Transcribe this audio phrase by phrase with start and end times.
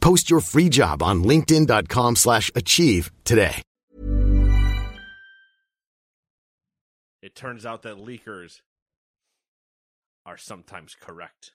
[0.00, 3.62] Post your free job on linkedin.com/achieve slash achieve today.
[7.22, 8.62] It turns out that leakers
[10.24, 11.52] are sometimes correct.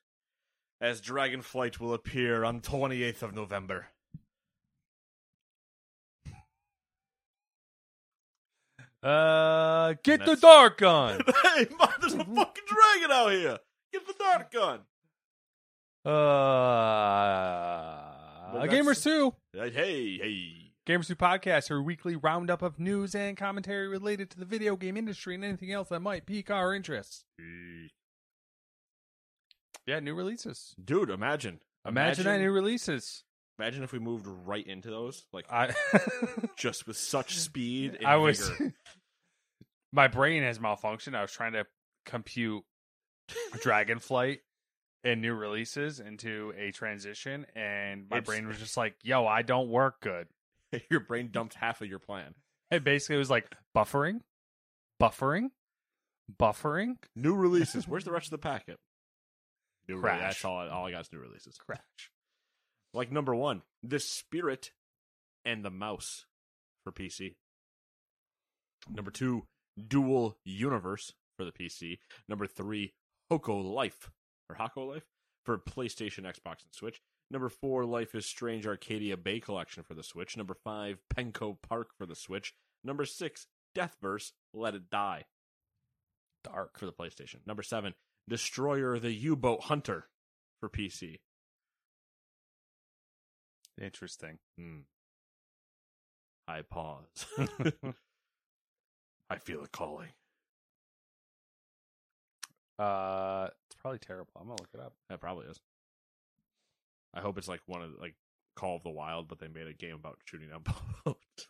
[0.79, 3.87] As Dragonflight will appear on 28th of November.
[9.03, 11.21] Uh, get the dark gun.
[11.43, 13.59] hey, man, there's a fucking dragon out here!
[13.93, 14.79] Get the dark gun!
[16.03, 16.09] Uh,
[18.55, 19.33] But uh, Gamers 2.
[19.51, 20.71] Hey, hey, hey.
[20.87, 24.95] Gamers 2 podcast, our weekly roundup of news and commentary related to the video game
[24.95, 27.25] industry and anything else that might pique our interests.
[29.85, 30.73] Yeah, new releases.
[30.81, 31.59] Dude, imagine.
[31.85, 33.25] Imagine, that new releases.
[33.59, 35.73] Imagine if we moved right into those, like I
[36.57, 37.95] just with such speed.
[37.97, 38.49] And I was
[39.91, 41.13] my brain has malfunctioned.
[41.13, 41.65] I was trying to
[42.05, 42.63] compute
[43.55, 44.39] Dragonflight
[45.05, 49.41] and new releases into a transition, and my It's- brain was just like, "Yo, I
[49.43, 50.27] don't work good."
[50.89, 52.35] your brain dumped half of your plan.
[52.71, 54.21] It basically was like buffering,
[55.01, 55.51] buffering,
[56.29, 56.97] buffering.
[57.15, 57.87] New releases.
[57.87, 58.79] Where's the rest of the packet?
[59.87, 60.17] New Crash.
[60.19, 60.27] release.
[60.35, 60.57] That's all.
[60.57, 61.57] I- All I got is new releases.
[61.57, 62.11] Crash.
[62.93, 64.71] Like number one, The Spirit
[65.45, 66.25] and the Mouse
[66.83, 67.35] for PC.
[68.89, 69.47] Number two,
[69.87, 71.99] Dual Universe for the PC.
[72.27, 72.93] Number three,
[73.31, 74.09] Hoko Life
[74.49, 75.05] or Hako Life
[75.45, 77.01] for PlayStation, Xbox, and Switch.
[77.31, 80.37] Number four, Life is Strange Arcadia Bay Collection for the Switch.
[80.37, 82.53] Number five, Penko Park for the Switch.
[82.83, 85.25] Number six, Deathverse Let It Die.
[86.43, 87.37] Dark for the PlayStation.
[87.47, 87.95] Number seven,
[88.29, 90.07] Destroyer the U Boat Hunter
[90.59, 91.19] for PC.
[93.81, 94.37] Interesting.
[94.57, 94.81] Hmm.
[96.47, 97.25] I pause.
[99.29, 100.09] I feel a calling.
[102.77, 104.31] Uh, it's probably terrible.
[104.35, 104.93] I'm gonna look it up.
[105.09, 105.59] That probably is.
[107.13, 108.15] I hope it's like one of like
[108.55, 110.59] Call of the Wild, but they made a game about shooting a
[111.05, 111.47] boat.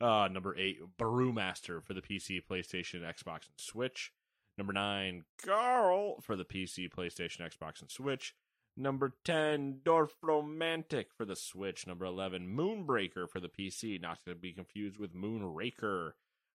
[0.00, 4.12] uh, number eight, Brewmaster for the PC, PlayStation, Xbox, and Switch.
[4.56, 8.34] Number nine, Carl for the PC, PlayStation, Xbox, and Switch.
[8.76, 11.86] Number 10, Dorfromantik for the Switch.
[11.86, 16.12] Number 11, Moonbreaker for the PC, not to be confused with Moonraker.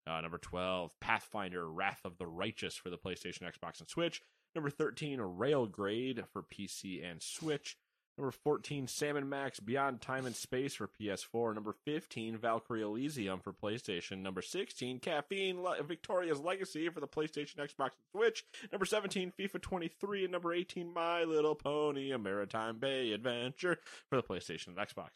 [0.06, 4.22] Uh, number 12, Pathfinder Wrath of the Righteous for the PlayStation, Xbox, and Switch.
[4.54, 7.76] Number 13, Railgrade for PC and Switch.
[8.18, 11.54] Number 14, Sam and Max Beyond Time and Space for PS4.
[11.54, 14.22] Number 15, Valkyrie Elysium for PlayStation.
[14.22, 18.44] Number 16, Caffeine Le- Victoria's Legacy for the PlayStation, Xbox, and Switch.
[18.72, 20.22] Number 17, FIFA 23.
[20.24, 23.76] And number 18, My Little Pony, A Maretime Bay Adventure
[24.08, 25.10] for the PlayStation and Xbox.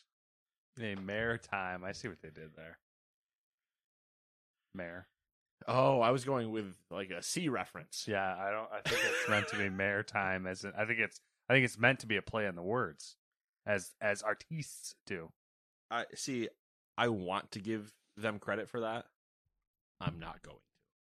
[0.78, 1.84] A maritime.
[1.84, 2.78] I see what they did there.
[4.74, 5.06] Mare.
[5.68, 8.06] Oh, I was going with like a sea reference.
[8.08, 8.68] Yeah, I don't.
[8.72, 10.46] I think it's meant to be maritime.
[10.46, 11.20] As in, I think it's.
[11.48, 13.16] I think it's meant to be a play on the words,
[13.66, 15.30] as as artistes do.
[15.90, 16.48] I see.
[16.96, 19.06] I want to give them credit for that.
[20.00, 20.58] I'm not going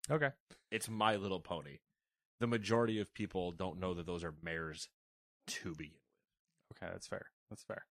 [0.07, 0.13] to.
[0.13, 0.29] Okay.
[0.71, 1.79] It's My Little Pony.
[2.39, 4.89] The majority of people don't know that those are mares
[5.47, 6.77] to begin with.
[6.77, 7.27] Okay, that's fair.
[7.49, 7.85] That's fair.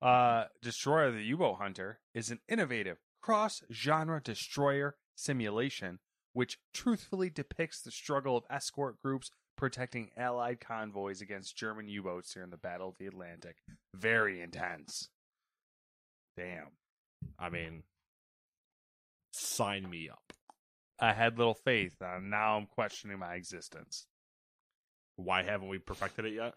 [0.00, 5.98] Uh, Destroyer the U-boat Hunter is an innovative cross-genre destroyer simulation
[6.34, 12.50] which truthfully depicts the struggle of escort groups protecting Allied convoys against German U-boats during
[12.50, 13.56] the Battle of the Atlantic.
[13.94, 15.08] Very intense.
[16.36, 16.72] Damn.
[17.38, 17.84] I mean,
[19.32, 20.34] sign me up.
[21.00, 24.06] I had little faith, and now I'm questioning my existence.
[25.16, 26.54] Why haven't we perfected it yet?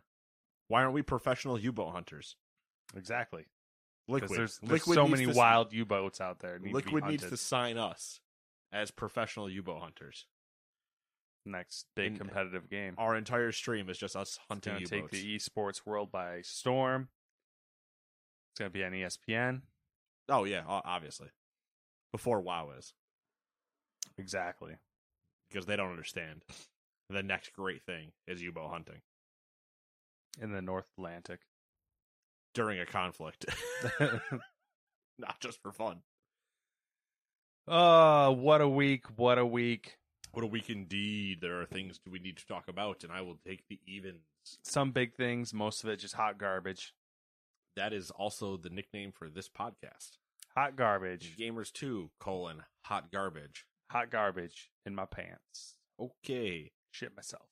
[0.67, 2.35] Why aren't we professional U-boat hunters?
[2.93, 3.45] Exactly.
[4.07, 4.39] Because Liquid.
[4.39, 6.57] there's, there's Liquid so many to- wild U-boats out there.
[6.59, 8.21] need to Liquid needs to sign us
[8.71, 10.25] as professional U-boat hunters.
[11.45, 12.95] next big And- uh, competitive game.
[12.97, 17.07] Our entire stream is just us hunting going to take the esports world by storm.
[18.51, 19.61] It's going to be on ESPN.
[20.29, 21.29] Oh yeah, obviously.
[22.11, 22.93] Before WoW is
[24.17, 24.75] Exactly.
[25.49, 26.43] because they don't understand.
[27.09, 29.01] The next great thing is U-boat hunting
[30.41, 31.39] In the North Atlantic.
[32.57, 33.45] During a conflict,
[35.19, 36.01] not just for fun.
[37.67, 39.05] Oh, what a week!
[39.15, 39.97] What a week!
[40.31, 41.37] What a week indeed.
[41.39, 44.23] There are things we need to talk about, and I will take the evens.
[44.63, 46.93] Some big things, most of it just hot garbage.
[47.75, 50.17] That is also the nickname for this podcast.
[50.55, 51.37] Hot garbage.
[51.39, 53.65] Gamers 2, colon, hot garbage.
[53.91, 55.77] Hot garbage in my pants.
[55.99, 56.71] Okay.
[56.91, 57.45] Shit myself.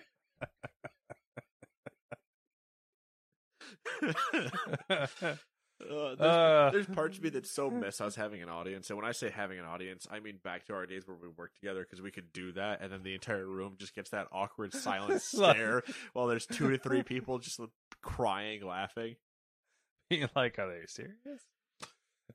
[5.80, 6.70] Uh, there's, Uh.
[6.72, 8.90] there's parts of me that so miss us having an audience.
[8.90, 11.28] And when I say having an audience, I mean back to our days where we
[11.28, 12.80] worked together because we could do that.
[12.82, 15.84] And then the entire room just gets that awkward silent stare
[16.14, 17.60] while there's two to three people just
[18.02, 19.14] crying, laughing
[20.10, 21.14] Being like, are they serious?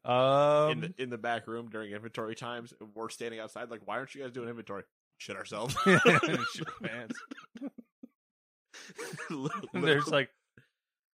[0.06, 2.74] Um, in the in the back room during inventory times.
[2.96, 4.84] We're standing outside, like, why aren't you guys doing inventory?
[5.18, 5.76] Shit ourselves.
[5.86, 7.20] Shit pants.
[9.74, 10.30] There's like,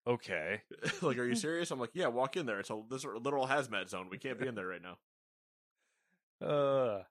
[0.10, 0.62] okay.
[1.02, 1.72] like, are you serious?
[1.72, 2.60] I'm like, yeah, walk in there.
[2.60, 4.08] It's a this literal hazmat zone.
[4.10, 4.98] We can't be in there right now.
[6.42, 7.04] Uh,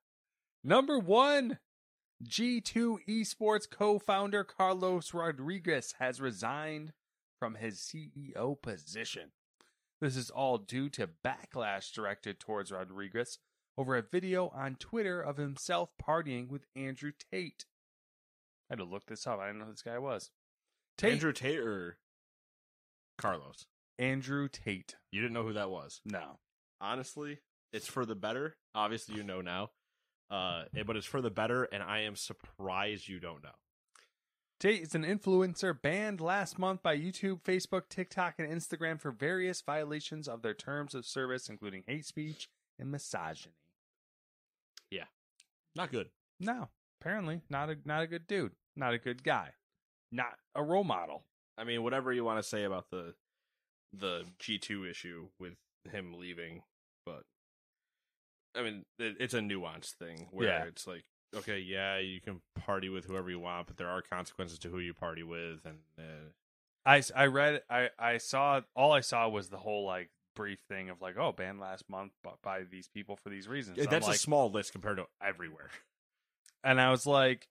[0.64, 1.58] number one,
[2.24, 6.94] G2 Esports co-founder Carlos Rodriguez has resigned
[7.38, 9.32] from his CEO position.
[10.00, 13.38] This is all due to backlash directed towards Rodriguez
[13.76, 17.66] over a video on Twitter of himself partying with Andrew Tate.
[18.70, 19.40] I had to look this up.
[19.40, 20.30] I didn't know who this guy was.
[20.96, 21.12] Tate.
[21.12, 21.98] Andrew Tate or
[23.18, 23.66] Carlos?
[23.98, 24.96] Andrew Tate.
[25.10, 26.00] You didn't know who that was.
[26.04, 26.38] No.
[26.80, 27.38] Honestly,
[27.72, 28.56] it's for the better.
[28.74, 29.70] Obviously, you know now.
[30.30, 33.56] Uh, but it's for the better, and I am surprised you don't know.
[34.60, 39.60] Tate is an influencer banned last month by YouTube, Facebook, TikTok, and Instagram for various
[39.62, 42.48] violations of their terms of service, including hate speech
[42.78, 43.54] and misogyny.
[44.90, 45.04] Yeah.
[45.76, 46.08] Not good.
[46.40, 46.68] No,
[47.00, 49.50] apparently not a not a good dude, not a good guy,
[50.10, 51.24] not a role model.
[51.58, 53.14] I mean, whatever you want to say about the
[53.92, 55.54] the G two issue with
[55.90, 56.62] him leaving,
[57.04, 57.24] but
[58.54, 60.64] I mean, it, it's a nuanced thing where Yeah.
[60.64, 64.58] it's like, okay, yeah, you can party with whoever you want, but there are consequences
[64.60, 66.30] to who you party with, and uh,
[66.86, 70.88] I I read I I saw all I saw was the whole like brief thing
[70.88, 73.78] of like oh banned last month by, by these people for these reasons.
[73.78, 75.70] I'm that's like, a small list compared to everywhere.
[76.62, 77.48] and I was like,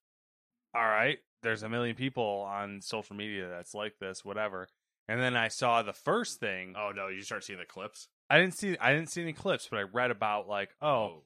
[0.74, 4.68] all right, there's a million people on social media that's like this, whatever.
[5.08, 6.76] And then I saw the first thing.
[6.78, 8.08] Oh no, you start seeing the clips.
[8.30, 11.24] I didn't see I didn't see any clips, but I read about like, oh, oh,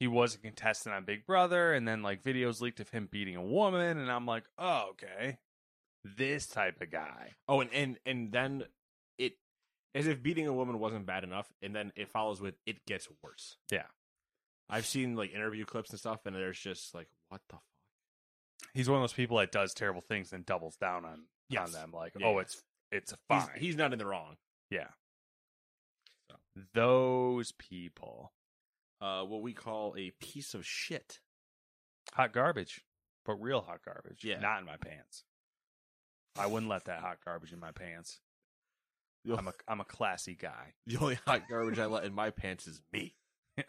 [0.00, 3.36] he was a contestant on Big Brother, and then like videos leaked of him beating
[3.36, 5.38] a woman, and I'm like, oh, okay,
[6.04, 7.34] this type of guy.
[7.46, 8.64] Oh, and and and then
[9.18, 9.34] it
[9.94, 13.08] as if beating a woman wasn't bad enough, and then it follows with it gets
[13.22, 13.56] worse.
[13.70, 13.86] Yeah.
[14.68, 17.62] I've seen like interview clips and stuff, and there's just like, what the fuck?
[18.74, 21.66] He's one of those people that does terrible things and doubles down on Yes.
[21.66, 21.92] on them.
[21.92, 23.58] Like, Yeah, oh, it's it's He's, fine.
[23.58, 24.36] he's not in the wrong.
[24.70, 24.88] yeah.
[26.30, 26.36] So.
[26.74, 28.32] Those people,
[29.00, 31.20] Uh, what we call a piece of shit.
[32.14, 32.84] hot garbage,
[33.24, 34.24] but real hot garbage.
[34.24, 34.38] Yeah.
[34.40, 35.24] not in my pants.
[36.36, 38.20] I wouldn't let that hot garbage in my pants.
[39.30, 40.74] I'm a I'm a classy guy.
[40.86, 43.14] the only hot garbage I let in my pants is me.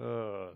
[0.00, 0.54] Uh,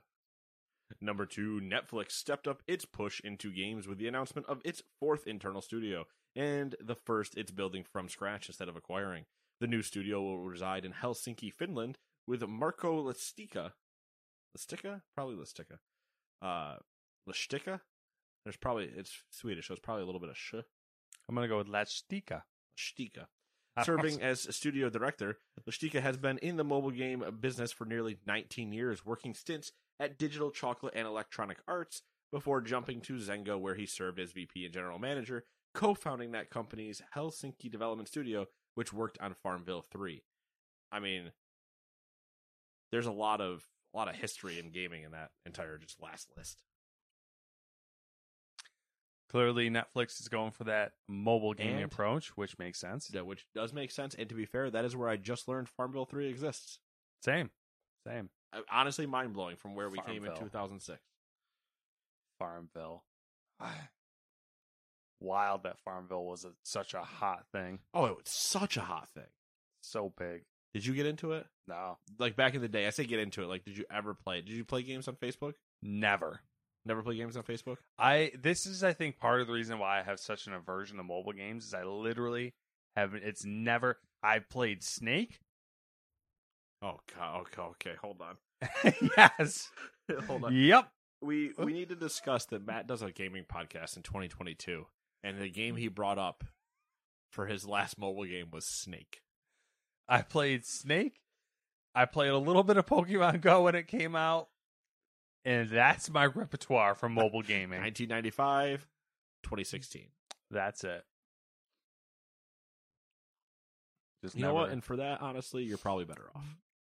[1.00, 5.26] Number two, Netflix stepped up its push into games with the announcement of its fourth
[5.26, 9.24] internal studio, and the first it's building from scratch instead of acquiring.
[9.60, 13.74] The new studio will reside in Helsinki, Finland, with Marco Lastica.
[14.54, 15.02] Lastica?
[15.14, 15.78] Probably Lastica.
[16.40, 16.76] Uh?
[17.26, 20.54] There's probably, it's Swedish, so it's probably a little bit of sh.
[21.28, 22.42] I'm gonna go with Lastika.
[22.78, 23.28] Lastica.
[23.84, 28.72] Serving as studio director, Lastica has been in the mobile game business for nearly 19
[28.72, 33.86] years, working stints at Digital Chocolate and Electronic Arts before jumping to Zynga, where he
[33.86, 39.18] served as VP and general manager, co founding that company's Helsinki development studio, which worked
[39.20, 40.22] on Farmville 3.
[40.92, 41.32] I mean,
[42.92, 46.30] there's a lot of a lot of history in gaming in that entire just last
[46.36, 46.62] list.
[49.28, 53.10] Clearly, Netflix is going for that mobile gaming And- approach, which makes sense.
[53.12, 54.14] Yeah, which does make sense.
[54.14, 56.78] And to be fair, that is where I just learned Farmville 3 exists.
[57.22, 57.50] Same,
[58.06, 58.30] same.
[58.56, 60.98] Uh, Honestly, mind blowing from where we came in 2006.
[62.38, 63.02] Farmville.
[65.20, 67.78] Wild that Farmville was a, such a hot thing.
[67.94, 69.24] Oh, it was such a hot thing.
[69.82, 70.42] So big.
[70.74, 71.46] Did you get into it?
[71.66, 73.46] No, Like back in the day, I say get into it.
[73.46, 74.42] Like, did you ever play?
[74.42, 75.54] Did you play games on Facebook?
[75.82, 76.40] never.
[76.84, 77.78] Never play games on Facebook.
[77.98, 80.98] I this is I think part of the reason why I have such an aversion
[80.98, 82.54] to mobile games is I literally
[82.94, 85.40] have it's never I played Snake.
[86.82, 87.40] Oh god.
[87.40, 87.62] Okay.
[87.62, 87.94] Okay.
[88.00, 88.36] Hold on.
[89.16, 89.70] yes.
[90.26, 90.54] hold on.
[90.54, 90.88] Yep.
[91.22, 91.64] We oh.
[91.64, 94.86] we need to discuss that Matt does a gaming podcast in 2022,
[95.22, 96.44] and the game he brought up
[97.30, 99.22] for his last mobile game was Snake.
[100.08, 101.20] I played Snake.
[101.94, 104.48] I played a little bit of Pokemon Go when it came out.
[105.44, 107.80] And that's my repertoire for mobile gaming.
[107.80, 108.86] 1995,
[109.44, 110.08] 2016.
[110.50, 111.04] That's it.
[114.22, 114.70] Just You know what?
[114.70, 116.44] And for that, honestly, you're probably better off.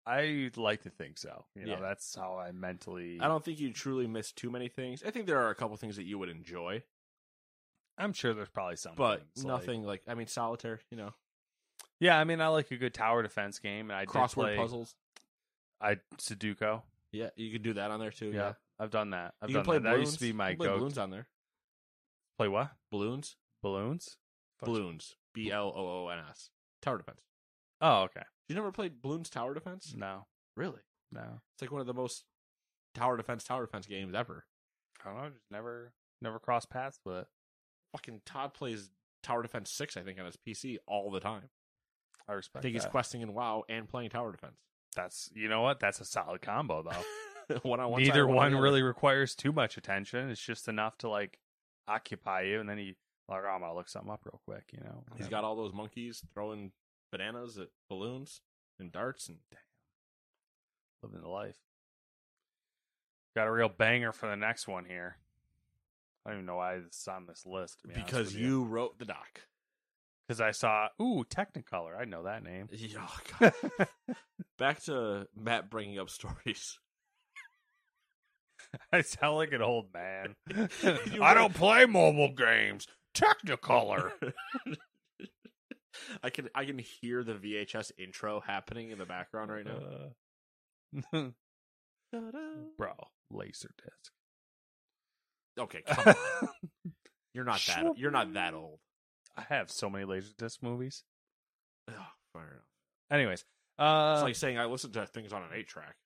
[0.08, 1.44] I like to think so.
[1.54, 1.80] You know, Yeah.
[1.80, 3.18] that's how I mentally.
[3.20, 5.02] I don't think you truly miss too many things.
[5.02, 6.82] I think there are a couple things that you would enjoy,
[7.98, 10.80] I'm sure there's probably some, but things, like- nothing like, I mean, solitaire.
[10.90, 11.14] You know,
[12.00, 14.56] yeah, I mean, I like a good tower defense game, and I did crossword play,
[14.56, 14.94] puzzles.
[15.80, 16.82] I Sudoku.
[17.12, 18.28] Yeah, you could do that on there too.
[18.30, 19.34] Yeah, Yeah, I've done that.
[19.42, 19.82] I've you done can play that.
[19.84, 20.08] That balloons.
[20.08, 20.76] used to be my You can play go.
[20.78, 21.28] balloons on there.
[22.38, 22.70] Play what?
[22.90, 24.16] Balloons, Balloons.
[24.58, 24.66] Fuck.
[24.68, 25.16] balloons.
[25.34, 26.50] B L O O N S.
[26.80, 27.20] Tower defense.
[27.80, 28.22] Oh, okay.
[28.48, 29.94] You never played balloons tower defense?
[29.96, 30.26] No,
[30.56, 30.80] Really?
[31.12, 31.40] no.
[31.54, 32.24] It's like one of the most
[32.94, 34.46] tower defense tower defense games ever.
[35.04, 35.28] I don't know.
[35.30, 37.26] Just never, never crossed paths with it.
[37.92, 38.90] Fucking Todd plays
[39.22, 41.48] Tower Defense Six, I think, on his PC all the time.
[42.28, 42.32] I respect.
[42.32, 42.62] I respect.
[42.62, 42.90] think he's that.
[42.90, 44.56] questing in WoW and playing Tower Defense.
[44.94, 45.80] That's you know what?
[45.80, 47.58] That's a solid combo though.
[47.62, 48.02] one on one.
[48.02, 48.62] Neither one the other.
[48.62, 50.28] really requires too much attention.
[50.30, 51.38] It's just enough to like
[51.86, 52.94] occupy you, and then you
[53.28, 54.64] like, oh, I'm gonna look something up real quick.
[54.72, 56.72] You know, He's got all those monkeys throwing
[57.10, 58.40] bananas at balloons
[58.78, 59.58] and darts, and damn,
[61.02, 61.56] living the life.
[63.36, 65.16] Got a real banger for the next one here.
[66.26, 67.80] I don't even know why it's on this list.
[67.86, 69.40] be honest because with you wrote the doc.
[70.26, 71.98] because I saw ooh Technicolor.
[71.98, 72.68] I know that name.
[72.98, 73.52] Oh, God.
[74.58, 76.78] Back to Matt bringing up stories.
[78.92, 80.34] I sound like an old man.
[81.12, 82.86] You I were- don't play mobile games.
[83.14, 84.10] Technicolor.
[86.22, 89.78] I can I can hear the VHS intro happening in the background right now.
[91.12, 91.28] Uh,
[92.76, 92.92] bro,
[93.30, 94.12] laser disc.
[95.58, 96.14] Okay, come on.
[97.34, 98.78] You're not that you're not that old.
[99.36, 101.04] I have so many laser disc movies.
[101.88, 101.94] Ugh,
[102.32, 102.64] fair enough.
[103.10, 103.44] Anyways,
[103.78, 105.96] uh, It's like saying I listened to things on an eight track.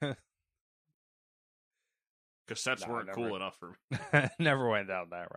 [2.50, 3.16] Cassettes weren't never.
[3.16, 4.28] cool enough for me.
[4.38, 5.28] never went down that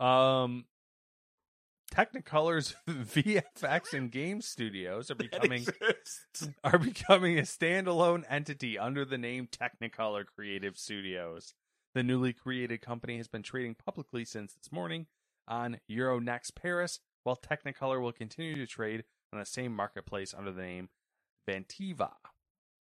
[0.00, 0.06] route.
[0.06, 0.64] Um,
[1.94, 5.64] Technicolor's VFX and game studios are becoming
[6.64, 11.54] are becoming a standalone entity under the name Technicolor Creative Studios.
[11.94, 15.06] The newly created company has been trading publicly since this morning
[15.46, 20.62] on Euronext Paris, while Technicolor will continue to trade on the same marketplace under the
[20.62, 20.88] name
[21.48, 22.10] Vantiva.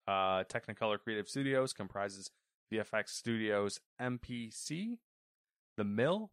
[0.07, 2.31] Uh, Technicolor Creative Studios comprises
[2.73, 4.97] VFX Studios MPC,
[5.77, 6.31] The Mill,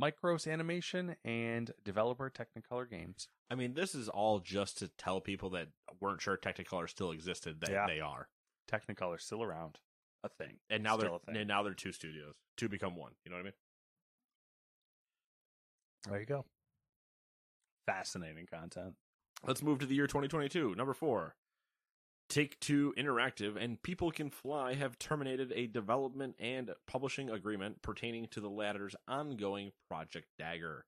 [0.00, 3.28] Mikros Animation, and developer Technicolor Games.
[3.50, 5.68] I mean, this is all just to tell people that
[6.00, 7.86] weren't sure Technicolor still existed that Yeah.
[7.86, 8.28] they are.
[8.70, 9.78] Technicolor's still around,
[10.24, 11.36] a thing, And now Still they're thing.
[11.40, 12.34] and now they're two studios.
[12.56, 13.12] Two become one.
[13.24, 13.52] You know what I mean?
[16.08, 16.44] There you go.
[17.86, 18.94] Fascinating content.
[19.44, 20.74] Let's move to the year 2022.
[20.74, 21.36] Number four.
[22.28, 28.26] Take Two Interactive and People Can Fly have terminated a development and publishing agreement pertaining
[28.28, 30.86] to the latter's ongoing Project Dagger.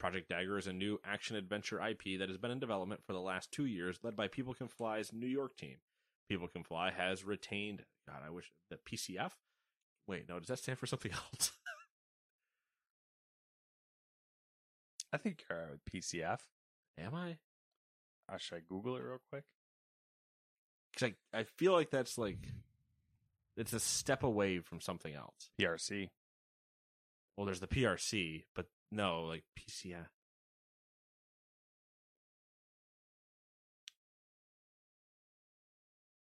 [0.00, 3.20] Project Dagger is a new action adventure IP that has been in development for the
[3.20, 5.76] last two years, led by People Can Fly's New York team.
[6.28, 9.32] People Can Fly has retained, God, I wish, the PCF?
[10.08, 11.52] Wait, no, does that stand for something else?
[15.12, 16.38] I think you're with PCF.
[16.98, 17.36] Am I?
[18.32, 19.44] Uh, should I Google it real quick?
[20.92, 22.48] Because I, I feel like that's like,
[23.56, 25.50] it's a step away from something else.
[25.60, 26.08] PRC.
[27.36, 30.06] Well, there's the PRC, but no, like PCF.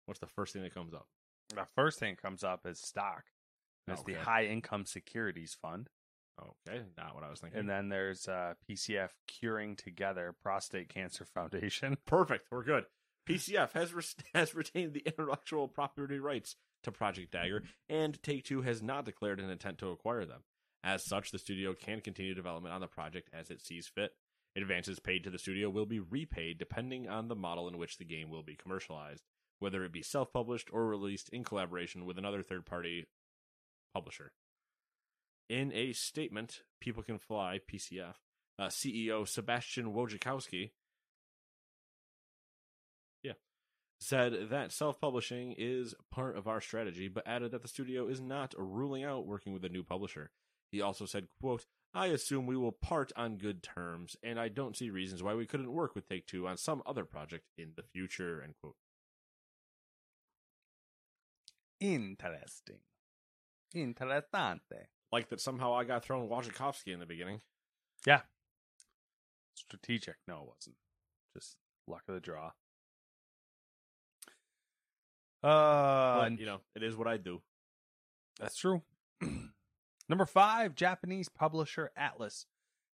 [0.06, 1.08] What's the first thing that comes up?
[1.54, 3.26] The first thing that comes up is stock.
[3.88, 5.90] It's the High Income Securities Fund.
[6.40, 7.60] Okay, not what I was thinking.
[7.60, 11.98] And then there's uh, PCF Curing Together Prostate Cancer Foundation.
[12.06, 12.86] Perfect, we're good.
[13.30, 18.62] PCF has re- has retained the intellectual property rights to Project Dagger, and Take Two
[18.62, 20.42] has not declared an intent to acquire them.
[20.84, 24.14] As such, the studio can continue development on the project as it sees fit.
[24.56, 28.06] Advances paid to the studio will be repaid depending on the model in which the
[28.06, 29.24] game will be commercialized,
[29.60, 33.06] whether it be self published or released in collaboration with another third party
[33.94, 34.32] publisher.
[35.50, 38.16] In a statement, People Can Fly, PCF,
[38.58, 40.72] uh, CEO Sebastian Wojciechowski
[44.00, 48.22] said that self publishing is part of our strategy, but added that the studio is
[48.22, 50.32] not ruling out working with a new publisher.
[50.72, 54.77] He also said, quote, I assume we will part on good terms, and I don't
[54.77, 57.84] see reasons why we couldn't work with Take Two on some other project in the
[57.84, 58.41] future.
[58.44, 58.75] End quote.
[61.79, 62.79] Interesting.
[63.75, 64.88] Interessante.
[65.12, 67.41] Like that somehow I got thrown Wachikowski in the beginning.
[68.06, 68.22] Yeah.
[69.56, 70.15] Strategic.
[70.27, 70.75] No, it wasn't.
[71.36, 72.51] Just luck of the draw.
[75.43, 77.41] Uh, But, you know, it is what I do.
[78.39, 78.81] That's true.
[80.10, 82.46] Number five, Japanese publisher Atlus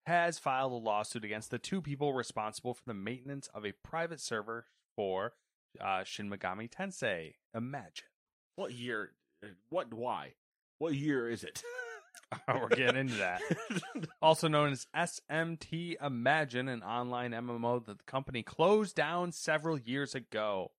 [0.06, 4.20] has filed a lawsuit against the two people responsible for the maintenance of a private
[4.20, 4.66] server
[4.96, 5.34] for
[5.80, 7.36] uh, Shin Megami Tensei.
[7.56, 8.06] Imagine.
[8.56, 9.12] What year?
[9.70, 9.94] What?
[9.94, 10.34] Why?
[10.80, 11.64] What year is it?
[12.48, 13.42] We're getting into that.
[14.22, 20.14] Also known as SMT Imagine, an online MMO that the company closed down several years
[20.14, 20.72] ago.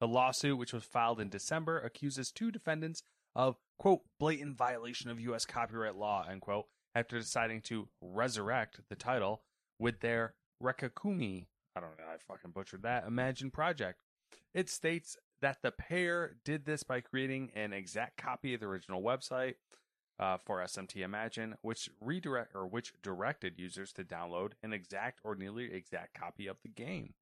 [0.00, 3.02] The lawsuit, which was filed in December, accuses two defendants
[3.34, 5.44] of, quote, blatant violation of U.S.
[5.44, 9.42] copyright law, end quote, after deciding to resurrect the title
[9.78, 14.00] with their Rekakumi, I don't know, I fucking butchered that, Imagine project.
[14.54, 19.02] It states that the pair did this by creating an exact copy of the original
[19.02, 19.54] website
[20.18, 25.36] uh, for SMT Imagine, which redirect or which directed users to download an exact or
[25.36, 27.14] nearly exact copy of the game.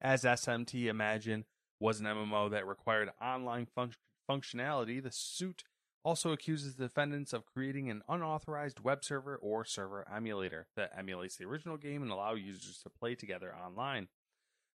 [0.00, 1.44] As SMT Imagine
[1.80, 3.96] was an MMO that required online func-
[4.30, 5.64] functionality, the suit
[6.04, 11.36] also accuses the defendants of creating an unauthorized web server or server emulator that emulates
[11.36, 14.08] the original game and allow users to play together online.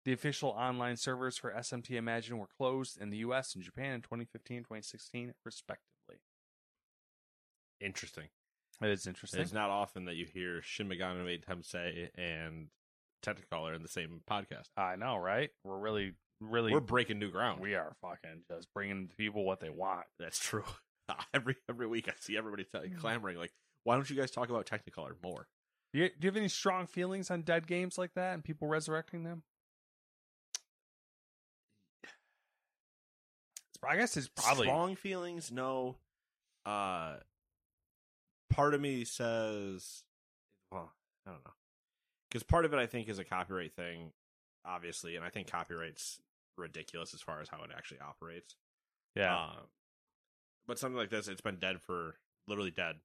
[0.03, 4.01] The official online servers for SMT Imagine were closed in the US and Japan in
[4.01, 6.21] 2015 and 2016, respectively.
[7.79, 8.25] Interesting.
[8.81, 9.41] It is interesting.
[9.41, 12.67] It's not often that you hear Shin Megami Tensei and
[13.21, 14.67] Technicolor in the same podcast.
[14.77, 15.49] I know, right?
[15.63, 17.61] We're really, really, We're breaking new ground.
[17.61, 20.05] we are fucking just bringing the people what they want.
[20.19, 20.63] That's true.
[21.33, 22.97] every every week I see everybody tell- Hmm.
[22.97, 23.51] clamoring like,
[23.83, 25.47] "Why don't you guys talk about Technicolor more?"
[25.93, 28.67] Do you, do you have any strong feelings on dead games like that and people
[28.67, 29.43] resurrecting them?
[33.87, 35.51] I guess it's probably strong feelings.
[35.51, 35.97] No,
[36.65, 37.15] uh,
[38.51, 40.03] part of me says,
[40.71, 40.91] well,
[41.25, 41.51] I don't know,
[42.31, 44.13] because part of it I think is a copyright thing,
[44.65, 46.19] obviously, and I think copyright's
[46.57, 48.55] ridiculous as far as how it actually operates.
[49.15, 49.35] yeah.
[49.35, 49.67] Um,
[50.67, 52.15] but something like this, it's been dead for
[52.47, 52.97] literally dead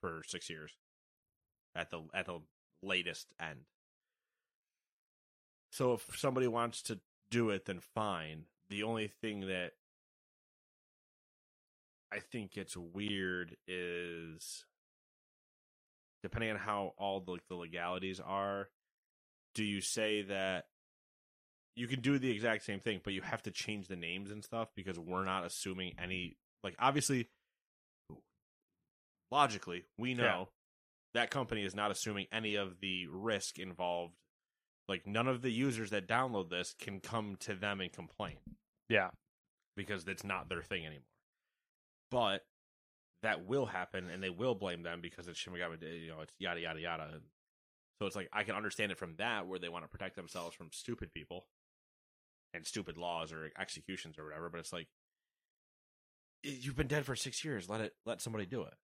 [0.00, 0.76] for six years
[1.74, 2.40] at the at the
[2.82, 3.60] latest end.
[5.72, 8.44] So if somebody wants to do it, then fine.
[8.70, 9.72] The only thing that
[12.12, 14.64] I think gets weird is
[16.30, 18.68] depending on how all the, the legalities are.
[19.54, 20.66] Do you say that
[21.74, 24.44] you can do the exact same thing, but you have to change the names and
[24.44, 27.28] stuff because we're not assuming any like obviously
[29.30, 30.44] logically we know Yeah.
[31.20, 34.14] that company is not assuming any of the risk involved
[34.88, 38.38] like none of the users that download this can come to them and complain
[38.88, 39.10] yeah.
[39.76, 41.04] because it's not their thing anymore
[42.10, 42.46] but
[43.22, 46.60] that will happen and they will blame them because it's Shin you know it's yada
[46.60, 47.20] yada yada
[48.00, 50.54] so it's like I can understand it from that where they want to protect themselves
[50.54, 51.46] from stupid people
[52.54, 54.88] and stupid laws or executions or whatever but it's like
[56.42, 58.74] you've been dead for six years let it let somebody do it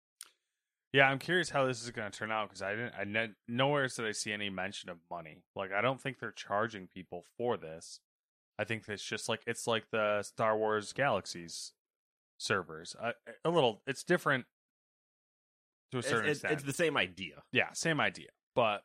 [0.92, 3.34] Yeah, I'm curious how this is going to turn out because I didn't, I ne-
[3.48, 5.42] nowhere did I see any mention of money.
[5.56, 7.98] Like, I don't think they're charging people for this.
[8.60, 11.72] I think it's just like it's like the Star Wars Galaxies
[12.44, 12.94] servers.
[13.00, 13.12] A,
[13.44, 14.46] a little, it's different
[15.94, 16.54] to a certain it's, extent.
[16.54, 18.82] it's the same idea yeah, same idea, but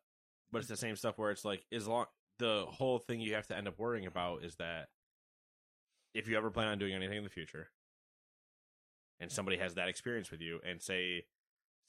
[0.51, 2.05] but it's the same stuff where it's like as long
[2.37, 4.87] the whole thing you have to end up worrying about is that
[6.13, 7.69] if you ever plan on doing anything in the future
[9.19, 11.25] and somebody has that experience with you and say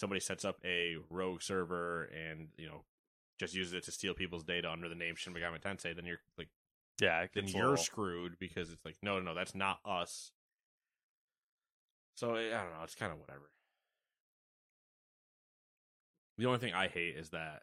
[0.00, 2.82] somebody sets up a rogue server and you know
[3.38, 6.20] just uses it to steal people's data under the name Shin Megami Tensei then you're
[6.36, 6.48] like
[7.00, 10.32] yeah, then you're little- screwed because it's like no no no that's not us
[12.20, 13.50] so eh, I don't know it's kind of whatever
[16.38, 17.62] the only thing I hate is that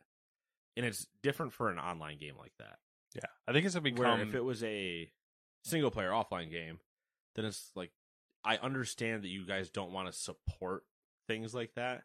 [0.76, 2.78] and it's different for an online game like that
[3.16, 3.30] yeah.
[3.48, 5.10] I think it's where become if it was a
[5.64, 6.80] single player offline game,
[7.36, 7.92] then it's like
[8.44, 10.84] I understand that you guys don't want to support
[11.28, 12.04] things like that,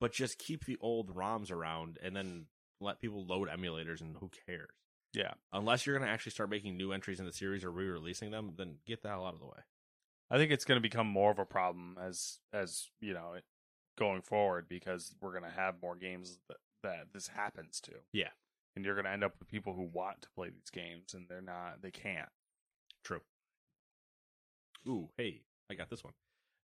[0.00, 2.46] but just keep the old ROMs around and then
[2.80, 4.70] let people load emulators and who cares?
[5.14, 5.32] yeah.
[5.52, 8.52] Unless you're going to actually start making new entries in the series or re-releasing them,
[8.56, 9.60] then get the hell out of the way.
[10.30, 13.44] I think it's going to become more of a problem as as you know it,
[13.98, 17.92] going forward because we're going to have more games that, that this happens to.
[18.12, 18.30] Yeah.
[18.74, 21.26] and you're going to end up with people who want to play these games and
[21.28, 21.80] they're not.
[21.82, 22.28] They can't.
[23.04, 23.20] True.
[24.88, 26.12] Ooh, hey, I got this one.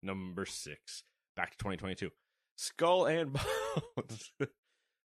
[0.03, 1.03] Number six.
[1.35, 2.09] Back to 2022.
[2.57, 3.33] Skull and
[3.95, 4.31] Bones.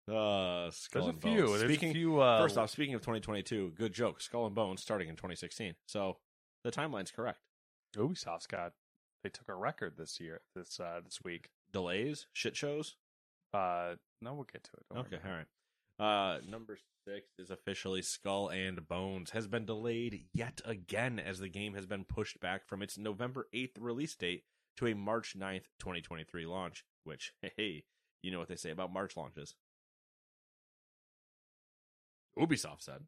[0.08, 1.46] uh, Skull There's a and few.
[1.46, 1.60] Bones.
[1.60, 2.20] There's Speaking, a few.
[2.20, 4.20] Uh, first off, speaking of 2022, good joke.
[4.20, 5.74] Skull and Bones starting in 2016.
[5.86, 6.18] So
[6.64, 7.38] the timeline's correct.
[7.96, 8.72] Ubisoft's got
[9.22, 11.50] they took a record this year this uh this week.
[11.72, 12.96] Delays, shit shows.
[13.52, 14.84] Uh, no, we'll get to it.
[14.90, 15.32] Worry Okay, about all
[16.00, 21.48] Uh, number six is officially Skull and Bones has been delayed yet again as the
[21.48, 24.44] game has been pushed back from its November 8th release date
[24.76, 26.84] to a March 9th, 2023 launch.
[27.04, 27.84] Which, hey,
[28.22, 29.54] you know what they say about March launches.
[32.38, 33.04] Ubisoft said.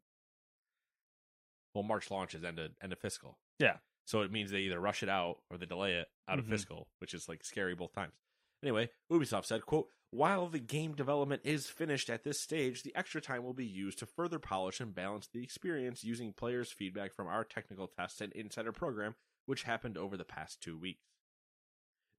[1.73, 3.39] Well, March launches end of, end of fiscal.
[3.59, 3.77] Yeah.
[4.05, 6.49] So it means they either rush it out or they delay it out of Mhm.
[6.49, 8.13] fiscal, which is like scary both times.
[8.61, 13.19] Anyway, Ubisoft said, quote, while the game development is finished at this stage, the extra
[13.19, 17.27] time will be used to further polish and balance the experience using players' feedback from
[17.27, 19.15] our technical tests and insider program,
[19.47, 21.01] which happened over the past two weeks.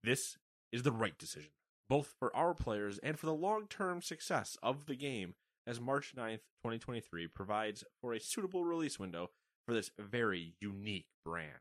[0.03, 0.37] This
[0.73, 1.53] is the right decision,
[1.89, 6.15] both for our players and for the long term success of the game, as March
[6.15, 9.31] 9th, 2023 provides for a suitable release window
[9.67, 11.61] for this very unique brand.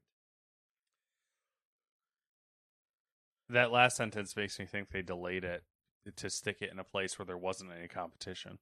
[3.49, 5.63] That last sentence makes me think they delayed it
[6.17, 8.59] to stick it in a place where there wasn't any competition.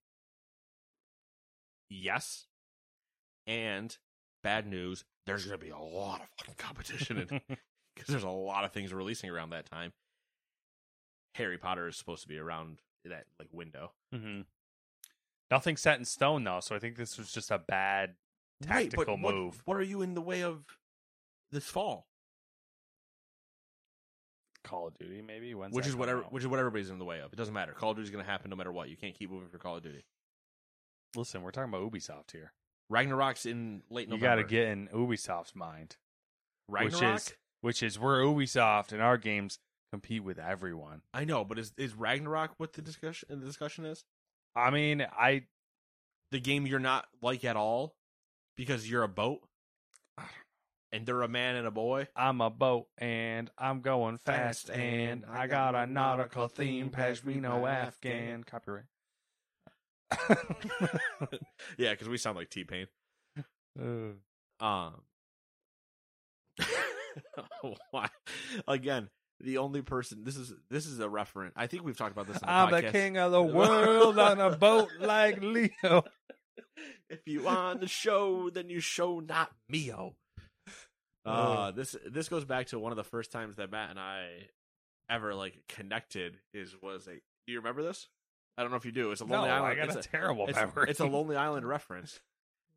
[1.90, 2.46] Yes.
[3.48, 3.96] And
[4.44, 7.58] bad news, there's going to be a lot of fucking competition because
[8.08, 9.94] there's a lot of things releasing around that time.
[11.36, 13.92] Harry Potter is supposed to be around that like window.
[14.14, 14.42] mm-hmm.
[15.50, 18.16] Nothing set in stone though, so I think this was just a bad
[18.68, 19.62] Right, tactical what- move.
[19.66, 20.64] What are you in the way of
[21.52, 22.08] this fall?
[24.64, 25.54] Call of Duty, maybe.
[25.54, 26.34] When's which is whatever, out?
[26.34, 27.34] which is what everybody's in the way of.
[27.34, 27.74] It doesn't matter.
[27.74, 28.90] Call of Duty's going to happen no matter what.
[28.90, 30.06] You can't keep moving for Call of Duty.
[31.16, 32.54] Listen, we're talking about Ubisoft here.
[32.90, 34.26] Ragnarok's in late November.
[34.26, 35.98] You got to get in Ubisoft's mind,
[36.68, 37.02] Ragnarok.
[37.02, 39.60] which is which is where Ubisoft and our games
[39.92, 41.02] compete with everyone.
[41.14, 44.04] I know, but is is Ragnarok what the discussion the discussion is?
[44.56, 45.44] I mean, I
[46.32, 47.96] the game you're not like at all
[48.58, 49.42] because you're a boat
[50.92, 52.08] and they're a man and a boy.
[52.16, 56.90] I'm a boat and I'm going fast, Fast and and I got a nautical theme,
[56.90, 58.44] pashmina Afghan.
[58.44, 58.86] Copyright.
[61.78, 62.88] yeah, because we sound like T Pain.
[63.80, 64.14] Uh,
[64.64, 65.02] Um,
[67.92, 68.10] why?
[68.68, 70.24] Again, the only person.
[70.24, 71.54] This is this is a reference.
[71.56, 72.38] I think we've talked about this.
[72.38, 76.04] In the I'm the king of the world on a boat like Leo.
[77.10, 80.16] if you on the show, then you show not Mio.
[81.26, 84.28] Uh, this this goes back to one of the first times that Matt and I
[85.10, 86.38] ever like connected.
[86.54, 87.12] Is was a.
[87.14, 88.08] Do you remember this?
[88.58, 89.12] I don't know if you do.
[89.12, 89.78] It's a No, Lonely I Island.
[89.78, 90.90] got it's a terrible it's, memory.
[90.90, 92.20] It's a Lonely Island reference.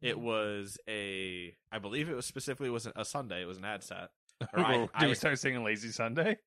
[0.03, 1.55] It was a.
[1.73, 3.43] I believe it was specifically was a Sunday.
[3.43, 4.11] It was an ad set.
[4.53, 6.39] Or I- Do I- we start singing Lazy Sunday?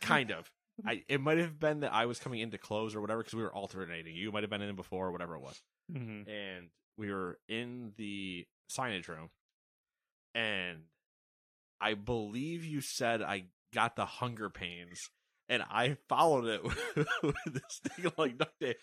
[0.00, 0.50] kind of.
[0.86, 3.34] I it might have been that I was coming in to close or whatever because
[3.34, 4.14] we were alternating.
[4.16, 5.60] You might have been in before or whatever it was.
[5.92, 6.30] Mm-hmm.
[6.30, 9.28] and we were in the signage room
[10.34, 10.78] and
[11.80, 15.10] i believe you said i got the hunger pains
[15.48, 16.62] and i followed it
[17.22, 18.76] with this thing like duct tape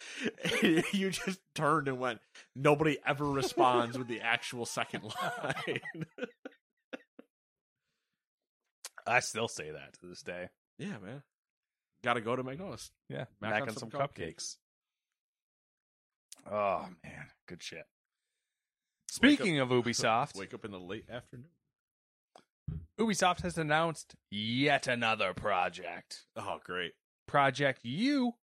[0.64, 2.20] and you just turned and went
[2.56, 5.80] nobody ever responds with the actual second line.
[9.08, 10.50] I still say that to this day.
[10.78, 11.24] yeah man.
[12.04, 12.92] Gotta go to mcdonald's.
[13.10, 14.58] Yeah, Back back, on on some some cupcakes.
[16.50, 17.86] Oh man, good shit.
[19.10, 21.48] Speaking of Ubisoft, wake up in the late afternoon
[23.00, 26.26] Ubisoft has announced yet another project.
[26.36, 26.94] oh great
[27.28, 28.34] Project U.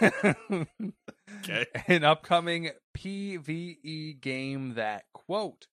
[0.00, 1.66] Okay.
[1.88, 5.66] An upcoming PvE game that, quote,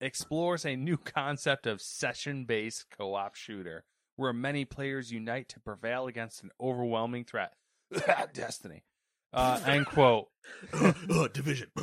[0.00, 3.84] explores a new concept of session based co op shooter
[4.16, 7.54] where many players unite to prevail against an overwhelming threat.
[8.34, 8.82] Destiny.
[9.32, 10.26] Uh, end quote.
[11.10, 11.68] oh, division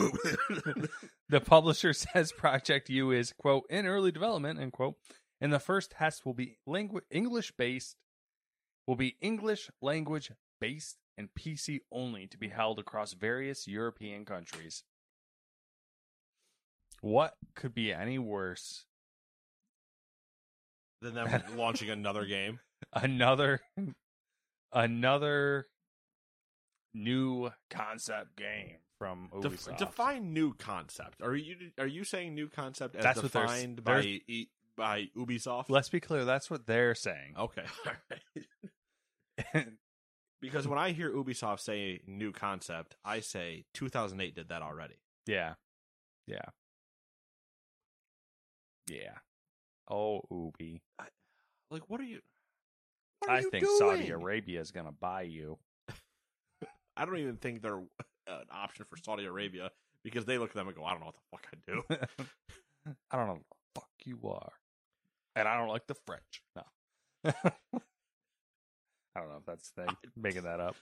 [1.30, 4.96] The publisher says Project U is, quote, in early development, end quote,
[5.42, 7.96] and the first test will be langu- English based,
[8.88, 14.84] will be English language based and PC only to be held across various European countries.
[17.02, 18.86] What could be any worse?
[21.02, 22.60] than them launching another game
[22.94, 23.60] Another,
[24.72, 25.68] another
[26.96, 29.78] new concept game from Ubisoft.
[29.78, 31.22] define new concept.
[31.22, 34.50] Are you are you saying new concept as That's what they're defined by they're- E-
[34.78, 35.66] by Ubisoft?
[35.70, 36.26] Let's be clear.
[36.26, 37.36] That's what they're saying.
[37.38, 37.66] okay,
[40.42, 44.96] because when I hear Ubisoft say new concept, I say 2008 did that already.
[45.28, 45.54] Yeah.
[46.28, 46.46] Yeah.
[48.90, 49.18] Yeah.
[49.90, 50.82] Oh, Ubi.
[51.72, 52.20] Like, what are you?
[53.20, 53.78] What are I you think doing?
[53.80, 55.58] Saudi Arabia is going to buy you.
[56.98, 59.72] I don't even think they're an option for Saudi Arabia
[60.04, 61.84] because they look at them and go, I don't know what the fuck I do.
[63.12, 64.54] I don't know what the fuck you are.
[65.36, 66.42] And I don't like the French.
[66.56, 66.64] No.
[69.16, 69.96] I don't know if that's the thing.
[70.16, 70.76] Making that up.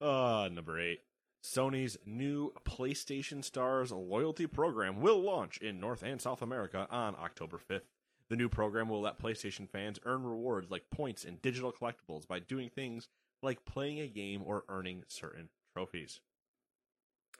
[0.00, 1.00] Uh, number eight.
[1.44, 7.58] Sony's new PlayStation Stars loyalty program will launch in North and South America on October
[7.58, 7.80] 5th.
[8.28, 12.38] The new program will let PlayStation fans earn rewards like points and digital collectibles by
[12.38, 13.08] doing things
[13.42, 16.20] like playing a game or earning certain trophies.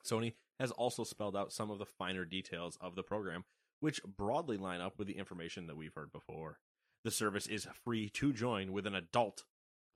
[0.04, 3.44] Sony has also spelled out some of the finer details of the program,
[3.80, 6.58] which broadly line up with the information that we've heard before.
[7.04, 9.44] The service is free to join with an adult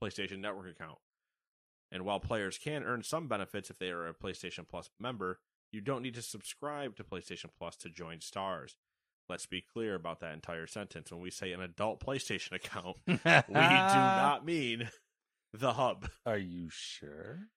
[0.03, 0.99] PlayStation Network account.
[1.93, 5.39] And while players can earn some benefits if they are a PlayStation Plus member,
[5.73, 8.77] you don't need to subscribe to PlayStation Plus to join Stars.
[9.29, 11.11] Let's be clear about that entire sentence.
[11.11, 14.89] When we say an adult PlayStation account, we do not mean
[15.59, 16.09] the hub.
[16.27, 17.49] Are you sure?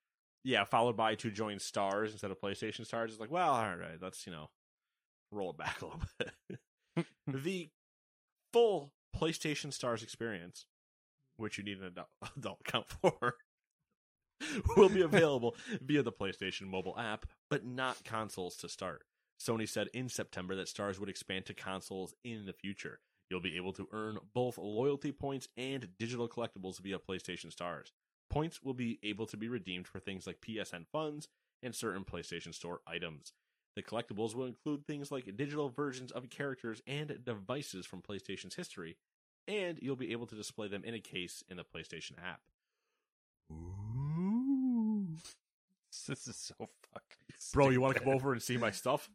[0.43, 3.12] Yeah, followed by to join Stars instead of PlayStation Stars.
[3.12, 4.49] It's like, well, all right, let's, you know,
[5.31, 6.59] roll it back a little bit.
[7.27, 7.69] the
[8.53, 10.65] full PlayStation Stars experience,
[11.38, 12.07] which you need an adult,
[12.38, 13.35] adult account for,
[14.75, 19.03] will be available via the PlayStation mobile app, but not consoles to start.
[19.39, 22.99] Sony said in September that Stars would expand to consoles in the future.
[23.29, 27.91] You'll be able to earn both loyalty points and digital collectibles via PlayStation Stars.
[28.29, 31.27] Points will be able to be redeemed for things like PSN funds
[31.61, 33.33] and certain PlayStation Store items.
[33.75, 38.97] The collectibles will include things like digital versions of characters and devices from PlayStation's history,
[39.47, 42.41] and you'll be able to display them in a case in the PlayStation app.
[43.51, 45.07] Ooh.
[46.07, 47.51] This is so fucking.
[47.53, 49.09] Bro, you want to come over and see my stuff?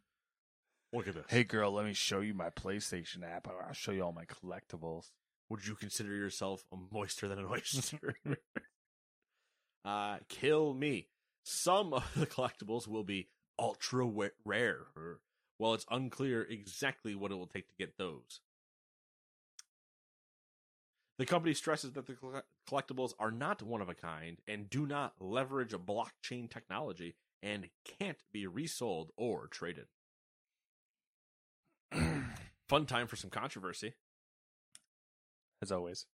[0.95, 1.25] Look at this.
[1.29, 3.49] Hey, girl, let me show you my PlayStation app.
[3.49, 5.11] I'll show you all my collectibles.
[5.49, 8.15] would you consider yourself a moister than an oyster?
[9.85, 11.09] uh, kill me.
[11.43, 13.29] Some of the collectibles will be
[13.59, 14.09] ultra
[14.45, 14.87] rare.
[15.59, 18.41] Well, it's unclear exactly what it will take to get those.
[21.19, 22.17] The company stresses that the
[22.71, 27.69] collectibles are not one of a kind and do not leverage a blockchain technology and
[27.99, 29.87] can't be resold or traded.
[32.69, 33.95] Fun time for some controversy.
[35.63, 36.07] As always.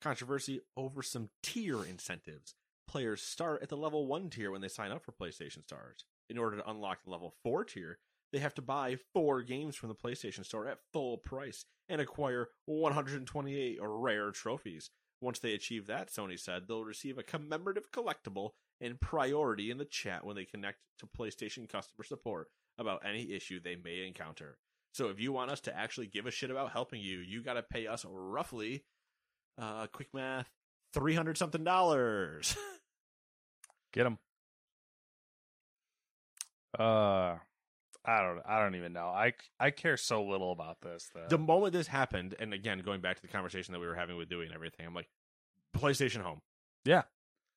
[0.00, 2.54] controversy over some tier incentives.
[2.88, 6.04] Players start at the level 1 tier when they sign up for PlayStation Stars.
[6.28, 7.98] In order to unlock the level 4 tier,
[8.32, 12.48] they have to buy 4 games from the PlayStation Store at full price and acquire
[12.66, 14.90] 128 rare trophies.
[15.20, 18.50] Once they achieve that, Sony said, they'll receive a commemorative collectible
[18.80, 23.60] and priority in the chat when they connect to PlayStation customer support about any issue
[23.60, 24.58] they may encounter.
[24.92, 27.54] So if you want us to actually give a shit about helping you, you got
[27.54, 28.84] to pay us roughly
[29.58, 30.50] uh quick math
[30.92, 32.56] 300 something dollars
[33.92, 34.18] Get them.
[36.78, 37.36] Uh,
[38.04, 38.40] I don't.
[38.46, 39.06] I don't even know.
[39.06, 41.08] I I care so little about this.
[41.14, 41.26] Though.
[41.28, 44.16] the moment this happened and again going back to the conversation that we were having
[44.16, 45.08] with Dewey and everything i'm like
[45.76, 46.40] playstation home
[46.84, 47.02] Yeah.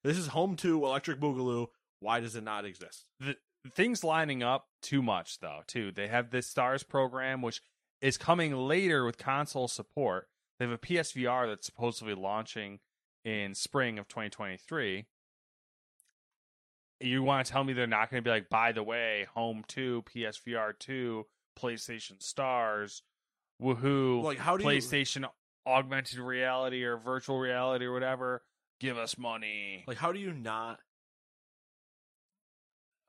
[0.03, 1.67] This is home to electric boogaloo.
[1.99, 3.05] Why does it not exist?
[3.19, 3.35] The
[3.75, 5.91] things lining up too much though too.
[5.91, 7.62] They have this stars program which
[8.01, 10.27] is coming later with console support.
[10.57, 12.79] They have a psvr that's supposedly launching
[13.25, 15.05] in spring of 2023
[17.01, 19.63] you want to tell me they're not going to be like by the way home
[19.67, 21.25] 2 psvr 2
[21.57, 23.03] playstation stars
[23.62, 25.25] woohoo Like, how do you- playstation
[25.67, 28.41] augmented reality or virtual reality or whatever
[28.79, 29.83] give us money.
[29.87, 30.79] Like how do you not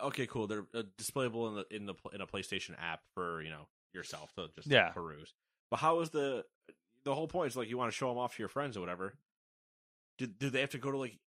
[0.02, 0.46] okay cool.
[0.46, 4.32] They're uh, displayable in the in the in a playstation app for you know yourself
[4.34, 4.90] to just Yeah.
[4.90, 5.34] peruse.
[5.70, 6.44] But how is the
[7.04, 8.80] the whole point is like you want to show them off to your friends or
[8.80, 9.14] whatever.
[10.18, 11.18] Do, do they have to go to like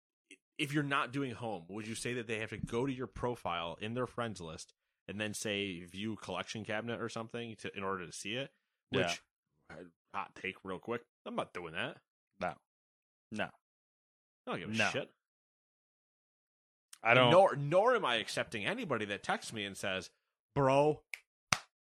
[0.59, 3.07] if you're not doing home would you say that they have to go to your
[3.07, 4.75] profile in their friends list
[5.09, 8.51] and then say view collection cabinet or something to in order to see it?
[8.91, 9.23] Which
[9.71, 9.77] Yeah.
[10.15, 11.97] hot take real quick i'm not doing that.
[12.41, 12.53] No.
[13.31, 13.49] No
[14.47, 14.89] i don't give a No.
[14.91, 15.11] shit
[17.03, 20.11] i don't Nor nor am I accepting anybody that texts me and says,
[20.55, 21.03] "Bro,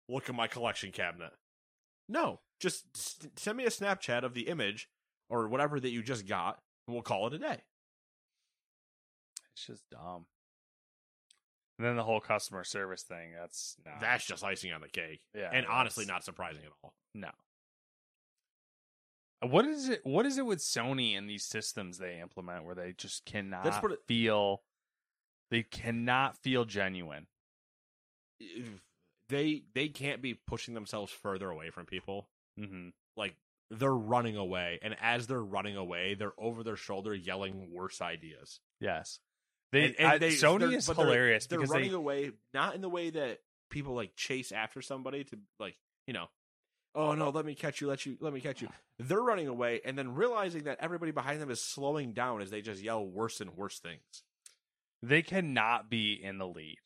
[0.09, 1.33] look at my collection cabinet."
[2.09, 4.89] No, just s- send me a Snapchat of the image
[5.29, 7.63] or whatever that you just got, and we'll call it a day.
[9.55, 10.27] It's just dumb.
[11.79, 13.93] And then the whole customer service thing, that's no.
[14.01, 15.51] That's just icing on the cake, yeah.
[15.53, 16.95] and honestly, not surprising at all.
[17.15, 17.31] no.
[19.41, 22.95] What is it what is it with Sony and these systems they implement where they
[22.97, 24.63] just cannot That's what it- feel
[25.51, 27.27] they cannot feel genuine.
[29.29, 32.29] They they can't be pushing themselves further away from people.
[32.59, 32.89] Mm-hmm.
[33.17, 33.37] Like
[33.71, 38.61] they're running away, and as they're running away, they're over their shoulder yelling worse ideas.
[38.81, 39.19] Yes.
[39.73, 42.75] They, And- and I- they- Sony is but they're- hilarious They're running they away, not
[42.75, 46.29] in the way that people like chase after somebody to like, you know,
[46.95, 48.69] oh no, let me catch you, let you, let me catch you.
[48.99, 52.61] They're running away, and then realizing that everybody behind them is slowing down as they
[52.63, 54.23] just yell worse and worse things.
[55.03, 56.79] they cannot be in the lead.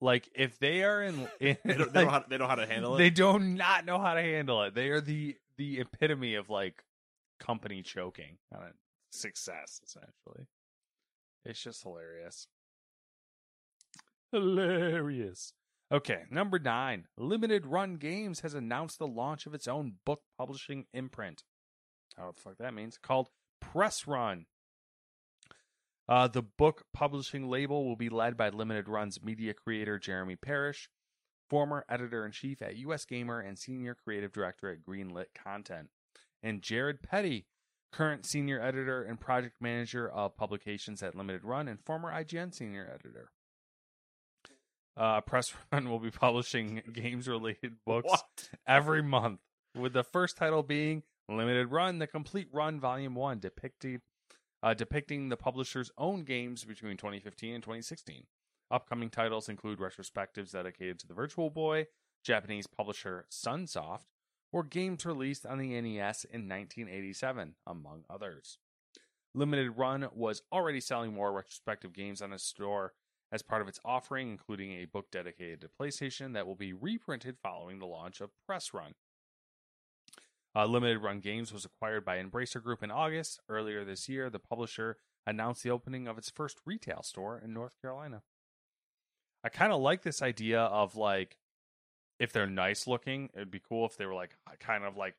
[0.00, 2.54] Like if they are in, in They don't, they, know like, how, they know how
[2.56, 2.98] to handle it.
[2.98, 4.74] they do not know how to handle it.
[4.74, 6.84] They are the the epitome of like
[7.40, 8.72] company choking on
[9.10, 10.46] success essentially.
[11.44, 12.46] It's just hilarious.
[14.32, 15.52] Hilarious.
[15.90, 17.06] Okay, number nine.
[17.16, 21.44] Limited Run Games has announced the launch of its own book publishing imprint.
[22.16, 22.98] How the fuck that means?
[22.98, 24.46] Called Press Run.
[26.06, 30.90] Uh, the book publishing label will be led by Limited Run's media creator Jeremy Parish,
[31.48, 35.88] former editor in chief at US Gamer and senior creative director at Greenlit Content,
[36.42, 37.46] and Jared Petty,
[37.92, 42.90] current senior editor and project manager of publications at Limited Run and former IGN senior
[42.92, 43.30] editor.
[44.98, 48.50] Uh, Press Run will be publishing games related books What?
[48.66, 49.40] every month,
[49.76, 54.00] with the first title being Limited Run, the Complete Run Volume 1, depicting,
[54.62, 58.24] uh, depicting the publisher's own games between 2015 and 2016.
[58.70, 61.86] Upcoming titles include retrospectives dedicated to the Virtual Boy,
[62.24, 64.06] Japanese publisher Sunsoft,
[64.52, 68.58] or games released on the NES in 1987, among others.
[69.34, 72.94] Limited Run was already selling more retrospective games on its store
[73.30, 77.36] as part of its offering, including a book dedicated to PlayStation that will be reprinted
[77.42, 78.94] following the launch of Press Run.
[80.56, 83.40] Uh, Limited Run Games was acquired by Embracer Group in August.
[83.48, 87.74] Earlier this year, the publisher announced the opening of its first retail store in North
[87.82, 88.22] Carolina.
[89.44, 91.36] I kind of like this idea of like,
[92.18, 95.14] if they're nice looking, it'd be cool if they were like kind of like,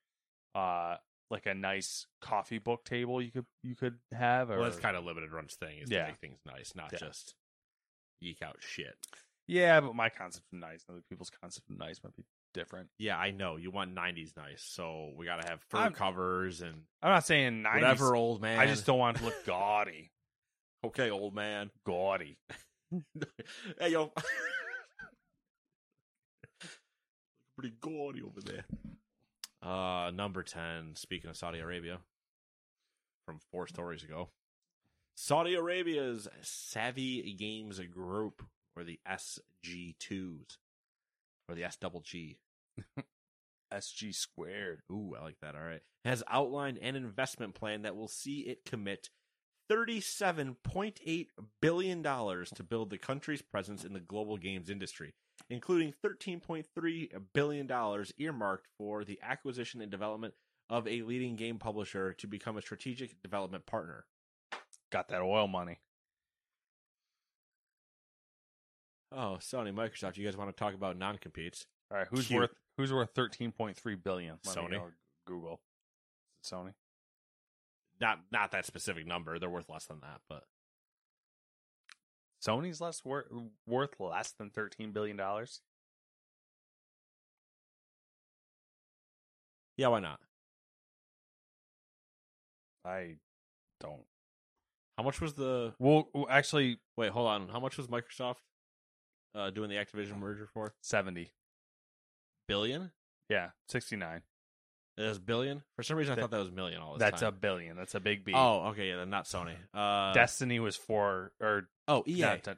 [0.56, 0.98] uh,
[1.30, 4.50] like a nice coffee book table you could you could have.
[4.50, 6.02] Or, Well, that's kind of limited runs thing is Yeah.
[6.06, 6.98] to make things nice, not Yeah.
[7.00, 7.36] just
[8.21, 8.95] eke out shit.
[9.47, 12.89] yeah, but my concept of nice, and other people's concept of nice might be different.
[12.97, 16.62] Yeah, I know you want '90s nice, so we got to have fur I'm- covers
[16.62, 17.75] and I'm not saying nice.
[17.82, 18.60] whatever, old man.
[18.60, 20.12] I just don't want to look gaudy.
[20.82, 21.71] Okay, old man.
[21.84, 22.38] Gaudy.
[23.82, 24.13] hey yo,
[27.58, 28.65] pretty gaudy over there.
[29.62, 30.95] Uh, number ten.
[30.95, 31.99] Speaking of Saudi Arabia,
[33.25, 34.29] from four stories ago,
[35.21, 38.41] Saudi Arabia's Savvy Games Group,
[38.73, 40.58] or the SG2s,
[41.49, 42.38] or the S double G.
[43.69, 44.79] SG squared.
[44.89, 45.55] Ooh, I like that.
[45.55, 45.82] All right.
[46.05, 49.10] Has outlined an investment plan that will see it commit
[49.69, 51.27] $37.8
[51.62, 55.15] billion to build the country's presence in the global games industry,
[55.49, 60.34] including $13.3 billion earmarked for the acquisition and development
[60.69, 64.05] of a leading game publisher to become a strategic development partner.
[64.91, 65.80] Got that oil money.
[69.12, 71.65] Oh, Sony, Microsoft, you guys want to talk about non competes?
[71.91, 72.39] All right, who's Cute.
[72.39, 74.38] worth who's worth thirteen point three billion?
[74.45, 74.71] Let Sony.
[74.71, 74.91] go
[75.25, 75.60] Google.
[76.43, 76.73] Is it Sony?
[77.99, 79.39] Not not that specific number.
[79.39, 80.43] They're worth less than that, but
[82.45, 83.28] Sony's less worth
[83.67, 85.62] worth less than thirteen billion dollars.
[89.78, 90.19] yeah, why not?
[92.86, 93.15] I
[93.80, 94.02] don't.
[94.99, 97.47] How much was the Well, actually, Wait, hold on.
[97.47, 98.35] How much was Microsoft
[99.33, 100.73] uh, doing the Activision merger for?
[100.81, 101.31] Seventy
[102.49, 102.91] billion.
[103.29, 104.23] Yeah, sixty nine.
[104.97, 105.63] It was billion?
[105.77, 107.77] For some reason, I That- thought that was million all this That's a billion.
[107.77, 108.33] That's a big B.
[108.35, 109.55] Oh, okay, yeah, then not Sony.
[109.73, 112.12] Uh, Destiny was four or oh, EA.
[112.12, 112.57] yeah, that-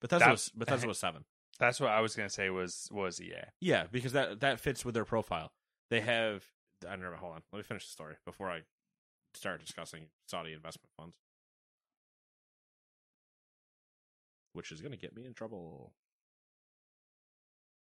[0.00, 1.24] Bethesda that- was Bethesda was seven.
[1.58, 3.34] that's what I was gonna say was was EA.
[3.60, 5.50] Yeah, because that that fits with their profile.
[5.90, 6.44] They have.
[6.86, 7.16] I don't know.
[7.16, 7.42] Hold on.
[7.52, 8.60] Let me finish the story before I
[9.34, 11.16] start discussing Saudi investment funds,
[14.58, 15.92] which is going to get me in trouble.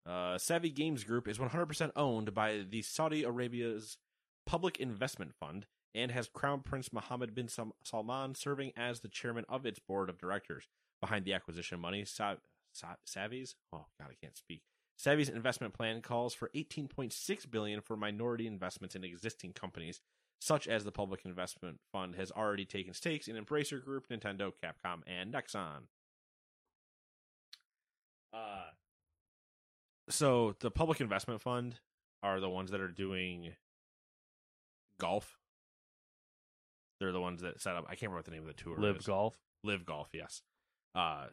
[0.06, 3.96] Uh, Savvy Games Group is 100% owned by the Saudi Arabia's
[4.44, 7.48] Public Investment Fund and has Crown Prince Mohammed bin
[7.82, 10.68] Salman serving as the chairman of its board of directors.
[11.00, 12.36] Behind the acquisition money, Sa-
[12.72, 14.62] Sa- Savvy's oh god, I can't speak.
[14.98, 20.00] Savvy's investment plan calls for 18.6 billion for minority investments in existing companies,
[20.40, 25.00] such as the Public Investment Fund has already taken stakes in Embracer Group, Nintendo, Capcom,
[25.06, 25.82] and Nexon.
[28.32, 28.70] Uh,
[30.08, 31.76] so the Public Investment Fund
[32.22, 33.52] are the ones that are doing
[35.00, 35.38] golf.
[37.00, 37.84] They're the ones that set up.
[37.86, 39.06] I can't remember what the name of the tour Live is.
[39.06, 39.36] golf.
[39.64, 40.42] LIV Golf, yes.
[40.94, 41.26] Uh,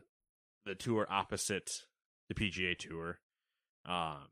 [0.65, 1.86] the tour opposite
[2.30, 3.19] the PGA Tour.
[3.86, 4.28] Um,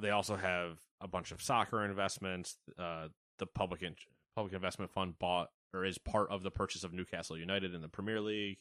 [0.00, 2.56] they also have a bunch of soccer investments.
[2.78, 3.08] Uh,
[3.38, 3.96] the public in-
[4.34, 7.88] public investment fund bought or is part of the purchase of Newcastle United in the
[7.88, 8.58] Premier League.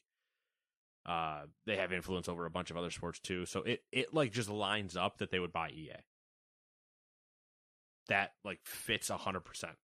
[1.08, 4.34] Uh, they have influence over a bunch of other sports too, so it it like
[4.34, 5.94] just lines up that they would buy EA.
[8.10, 9.78] That like fits hundred percent,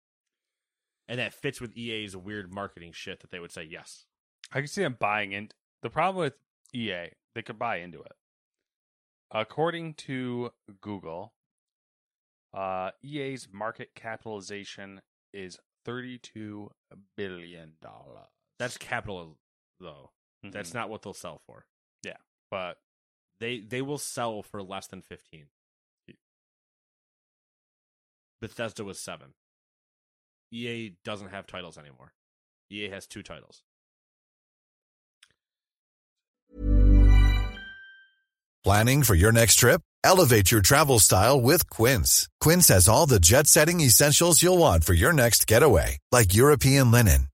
[1.09, 4.07] and that fits with EA's weird marketing shit that they would say yes.
[4.51, 5.51] I can see them buying in.
[5.83, 6.35] The problem with
[6.75, 8.13] EA, they could buy into it.
[9.31, 11.35] According to Google,
[12.55, 15.03] uh, EA's market capitalization
[15.35, 16.71] is thirty-two
[17.15, 18.29] billion dollars.
[18.59, 19.37] That's capital
[19.79, 20.13] though.
[20.45, 20.53] Mm-hmm.
[20.53, 21.67] That's not what they'll sell for.
[22.03, 22.17] Yeah.
[22.51, 22.79] But
[23.41, 25.47] They they will sell for less than fifteen.
[28.41, 29.35] Bethesda was seven.
[30.51, 32.13] EA doesn't have titles anymore.
[32.71, 33.63] EA has two titles.
[38.65, 39.81] Planning for your next trip?
[40.05, 42.29] Elevate your travel style with Quince.
[42.41, 46.91] Quince has all the jet setting essentials you'll want for your next getaway, like European
[46.91, 47.29] linen,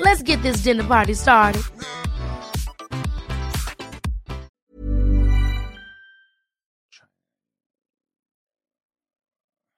[0.00, 1.62] Let's get this dinner party started.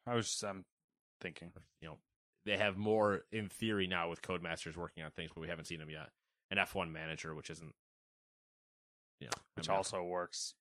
[0.06, 0.64] I was just um,
[1.20, 1.50] thinking.
[1.80, 1.98] You know,
[2.44, 5.78] they have more in theory now with Codemasters working on things, but we haven't seen
[5.80, 6.10] them yet.
[6.50, 7.74] An F1 manager, which isn't,
[9.20, 10.54] you know, I which mean, also works.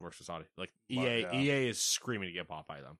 [0.00, 0.44] works for Saudi.
[0.56, 1.40] Like But, EA, yeah.
[1.40, 2.98] EA is screaming to get bought by them.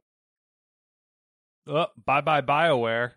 [1.67, 3.13] Oh, bye bye Bioware.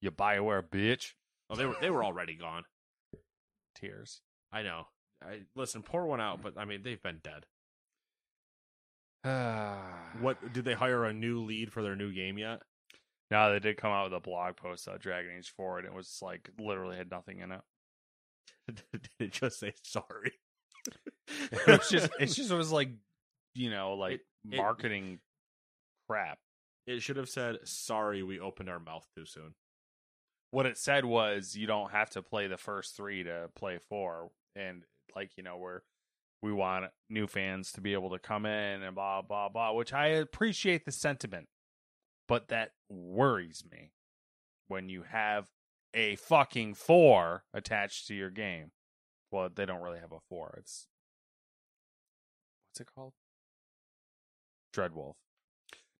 [0.00, 1.12] You Bioware bitch.
[1.48, 2.64] Oh, they were they were already gone.
[3.74, 4.20] Tears.
[4.52, 4.84] I know.
[5.22, 7.46] I listen, pour one out, but I mean they've been dead.
[10.20, 12.62] What did they hire a new lead for their new game yet?
[13.30, 15.94] No, they did come out with a blog post about Dragon Age 4, and it
[15.94, 17.60] was like literally had nothing in it.
[18.92, 20.32] did it just say sorry?
[21.52, 22.88] It just, it's just, it was like,
[23.54, 24.20] you know, like It-
[24.52, 25.20] it- marketing
[26.08, 26.38] crap.
[26.86, 28.22] It should have said sorry.
[28.24, 29.54] We opened our mouth too soon.
[30.50, 34.30] What it said was you don't have to play the first three to play four,
[34.56, 34.82] and
[35.14, 35.80] like you know, we're
[36.42, 39.72] we want new fans to be able to come in and blah blah blah.
[39.72, 41.48] Which I appreciate the sentiment,
[42.26, 43.92] but that worries me
[44.68, 45.48] when you have
[45.94, 48.72] a fucking four attached to your game.
[49.30, 50.54] Well, they don't really have a four.
[50.58, 50.86] It's
[52.70, 53.12] what's it called?
[54.74, 55.14] Dreadwolf.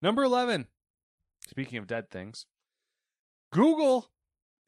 [0.02, 0.66] Number 11.
[1.48, 2.46] Speaking of dead things,
[3.52, 4.10] Google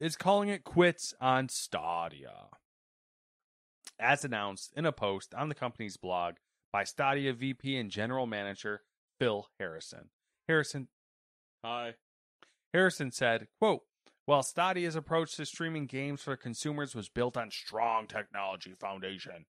[0.03, 2.49] is calling it quits on Stadia.
[3.97, 6.35] As announced in a post on the company's blog
[6.73, 8.81] by Stadia VP and General Manager
[9.17, 10.09] Phil Harrison.
[10.45, 10.89] Harrison
[11.63, 11.93] Hi.
[12.73, 13.83] Harrison said, quote,
[14.25, 19.45] While Stadia's approach to streaming games for consumers was built on strong technology foundation,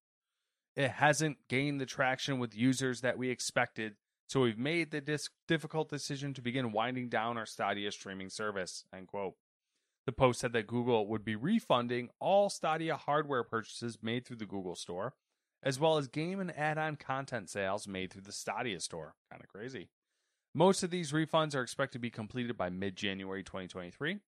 [0.77, 3.97] it hasn't gained the traction with users that we expected,
[4.29, 8.85] so we've made the dis- difficult decision to begin winding down our Stadia streaming service,
[8.95, 9.35] end quote.
[10.07, 14.47] The post said that Google would be refunding all Stadia hardware purchases made through the
[14.47, 15.15] Google Store,
[15.63, 19.15] as well as game and add on content sales made through the Stadia store.
[19.31, 19.89] Kind of crazy.
[20.55, 24.19] Most of these refunds are expected to be completed by mid January 2023.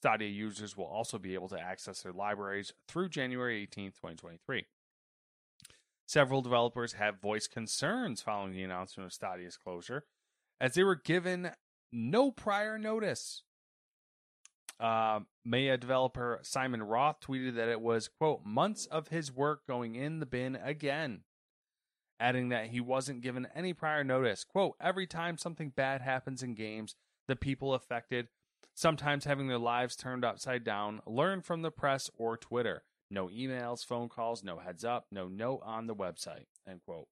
[0.00, 4.66] Stadia users will also be able to access their libraries through January 18, 2023.
[6.06, 10.04] Several developers have voiced concerns following the announcement of Stadia's closure,
[10.60, 11.50] as they were given
[11.90, 13.42] no prior notice.
[14.78, 19.94] Uh, Maia developer Simon Roth tweeted that it was, quote, months of his work going
[19.94, 21.20] in the bin again,
[22.20, 24.44] adding that he wasn't given any prior notice.
[24.44, 26.94] Quote, every time something bad happens in games,
[27.26, 28.28] the people affected,
[28.74, 32.84] sometimes having their lives turned upside down, learn from the press or Twitter.
[33.10, 37.06] No emails, phone calls, no heads up, no note on the website, end quote.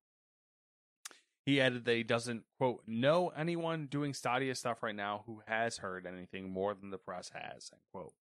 [1.45, 5.79] He added that he doesn't, quote, know anyone doing Stadia stuff right now who has
[5.79, 8.15] heard anything more than the press has, end quote.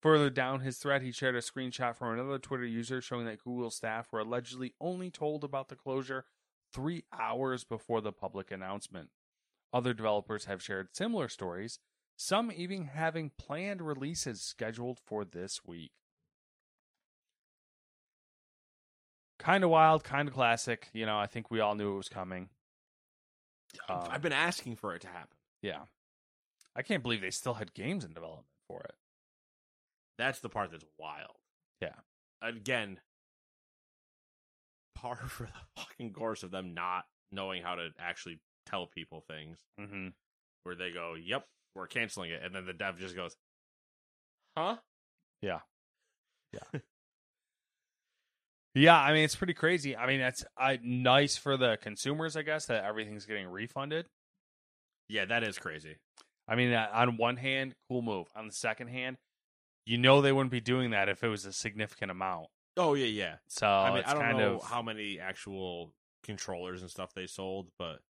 [0.00, 3.70] Further down his thread, he shared a screenshot from another Twitter user showing that Google
[3.70, 6.26] staff were allegedly only told about the closure
[6.72, 9.08] three hours before the public announcement.
[9.72, 11.78] Other developers have shared similar stories,
[12.16, 15.92] some even having planned releases scheduled for this week.
[19.44, 20.88] Kind of wild, kind of classic.
[20.94, 22.48] You know, I think we all knew it was coming.
[23.88, 25.36] Um, I've been asking for it to happen.
[25.60, 25.82] Yeah.
[26.74, 28.94] I can't believe they still had games in development for it.
[30.16, 31.36] That's the part that's wild.
[31.82, 31.94] Yeah.
[32.40, 33.00] Again,
[34.94, 39.58] par for the fucking course of them not knowing how to actually tell people things.
[39.78, 40.08] Mm-hmm.
[40.62, 43.36] Where they go, "Yep, we're canceling it," and then the dev just goes,
[44.56, 44.76] "Huh?"
[45.42, 45.58] Yeah.
[46.52, 46.80] Yeah.
[48.74, 49.96] yeah, I mean it's pretty crazy.
[49.96, 54.06] I mean that's uh, nice for the consumers, I guess, that everything's getting refunded.
[55.08, 55.96] Yeah, that is crazy.
[56.48, 58.26] I mean, uh, on one hand, cool move.
[58.36, 59.16] On the second hand,
[59.86, 62.46] you know they wouldn't be doing that if it was a significant amount.
[62.76, 63.34] Oh yeah, yeah.
[63.48, 64.64] So I mean, it's I don't kind know of.
[64.64, 65.92] how many actual
[66.24, 68.00] controllers and stuff they sold, but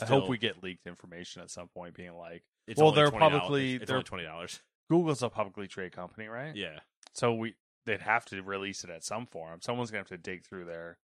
[0.00, 3.18] I hope we get leaked information at some point, being like, It's well, they're $20.
[3.18, 4.60] publicly- It's, it's they're- twenty dollars.
[4.90, 6.56] Google's a publicly traded company, right?
[6.56, 6.78] Yeah,
[7.12, 7.54] So we
[7.86, 9.60] they'd have to release it at some form.
[9.62, 10.98] Someone's gonna have to dig through their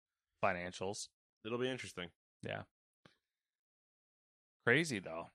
[0.42, 1.08] financials.
[1.44, 2.08] it'll be interesting.
[2.42, 2.62] Yeah.
[4.64, 5.28] Crazy though.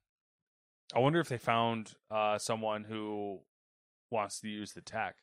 [0.94, 3.40] I wonder if they found uh, someone who
[4.12, 5.16] wants to use the tech.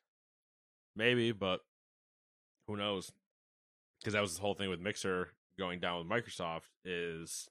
[0.96, 1.60] Maybe, but
[2.66, 3.12] who knows?
[4.00, 7.48] Because that was the whole thing with Mixer going down with Microsoft is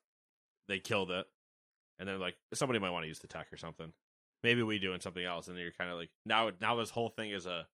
[0.67, 1.25] they killed it,
[1.97, 3.93] and they're like somebody might want to use the tech or something.
[4.43, 7.09] Maybe we do and something else, and you're kind of like now now this whole
[7.09, 7.67] thing is a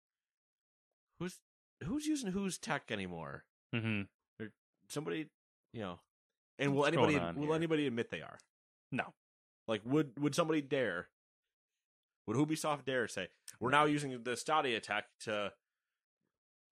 [1.20, 1.40] who's
[1.84, 3.44] who's using whose tech anymore?
[3.76, 4.02] Mm-hmm.
[4.90, 5.28] Somebody,
[5.74, 6.00] you know,
[6.58, 7.56] and will What's anybody will here?
[7.56, 8.38] anybody admit they are?
[8.92, 9.14] No.
[9.68, 11.10] Like would would somebody dare?
[12.26, 13.28] Would Ubisoft dare say
[13.60, 15.52] we're now using the Stadia tech to?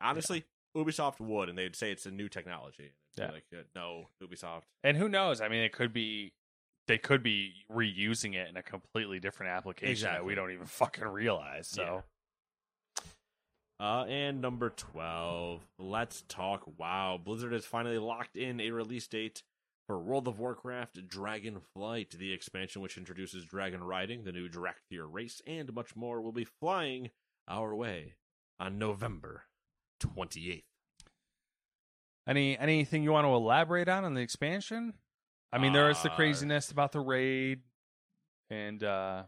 [0.02, 2.92] Honestly, Ubisoft would, and they'd say it's a new technology.
[3.18, 3.32] Yeah.
[3.32, 4.64] Like no, Ubisoft.
[4.84, 5.42] And who knows?
[5.42, 6.34] I mean, it could be
[6.88, 11.06] they could be reusing it in a completely different application that we don't even fucking
[11.06, 11.68] realize.
[11.68, 12.04] So
[13.80, 17.20] Uh, and number 12, let's talk WoW.
[17.24, 19.44] Blizzard has finally locked in a release date
[19.86, 22.12] for World of Warcraft Dragonflight.
[22.12, 26.46] The expansion, which introduces dragon riding, the new Dracthyr race, and much more, will be
[26.46, 27.10] flying
[27.50, 28.14] our way
[28.60, 29.44] on November
[30.02, 30.64] 28th.
[32.28, 34.94] any anything you want to elaborate on on the expansion?
[35.52, 37.62] I mean, there is the Uh, craziness about the raid
[38.50, 39.24] and uh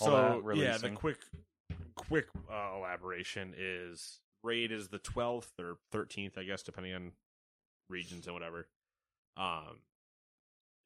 [0.00, 1.18] all So yeah, the quick,
[1.96, 7.12] quick uh, elaboration is raid is the twelfth or thirteenth, I guess, depending on
[7.88, 8.68] regions and whatever.
[9.36, 9.80] Um,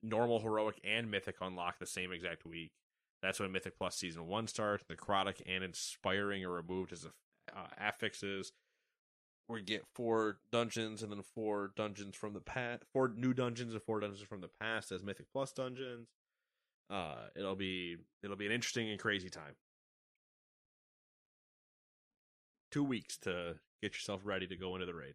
[0.02, 2.72] normal, heroic, and mythic unlock the same exact week.
[3.22, 4.84] That's when Mythic Plus Season One starts.
[4.90, 8.52] Necrotic and Inspiring are removed as uh, affixes.
[9.48, 13.82] We get four dungeons and then four dungeons from the past, four new dungeons and
[13.82, 16.08] four dungeons from the past as Mythic Plus dungeons.
[16.90, 19.54] Uh, it'll be it'll be an interesting and crazy time.
[22.70, 25.14] Two weeks to get yourself ready to go into the raid.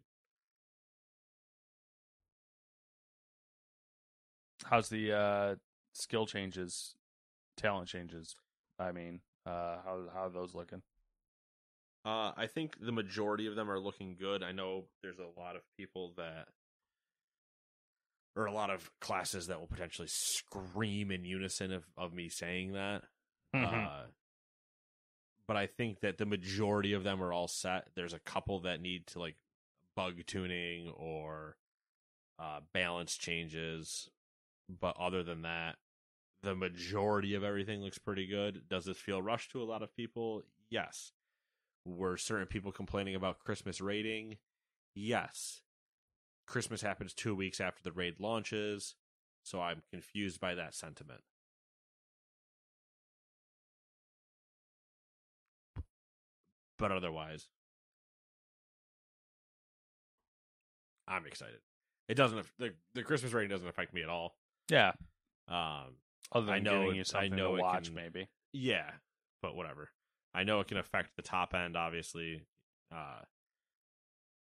[4.64, 5.54] How's the uh
[5.92, 6.94] skill changes,
[7.56, 8.36] talent changes?
[8.78, 10.82] I mean, uh how how are those looking?
[12.06, 14.42] Uh, I think the majority of them are looking good.
[14.42, 16.48] I know there's a lot of people that,
[18.36, 22.72] or a lot of classes that will potentially scream in unison of, of me saying
[22.72, 23.04] that.
[23.54, 24.02] Uh,
[25.46, 27.88] but I think that the majority of them are all set.
[27.94, 29.36] There's a couple that need to like
[29.96, 31.56] bug tuning or
[32.38, 34.08] uh, balance changes,
[34.68, 35.76] but other than that,
[36.42, 38.62] the majority of everything looks pretty good.
[38.68, 40.42] Does this feel rushed to a lot of people?
[40.70, 41.12] Yes.
[41.86, 44.38] Were certain people complaining about Christmas rating?
[44.94, 45.62] Yes.
[46.46, 48.94] Christmas happens two weeks after the raid launches,
[49.42, 51.20] so I'm confused by that sentiment.
[56.78, 57.48] But otherwise,
[61.06, 61.60] I'm excited.
[62.08, 64.36] It doesn't the the Christmas rating doesn't affect me at all.
[64.70, 64.92] Yeah.
[65.48, 65.96] Um,
[66.32, 68.28] Other than I know it- you I something know to watch, can- maybe.
[68.52, 68.90] yeah,
[69.42, 69.90] but whatever.
[70.34, 71.76] I know it can affect the top end.
[71.76, 72.46] Obviously,
[72.90, 73.22] uh,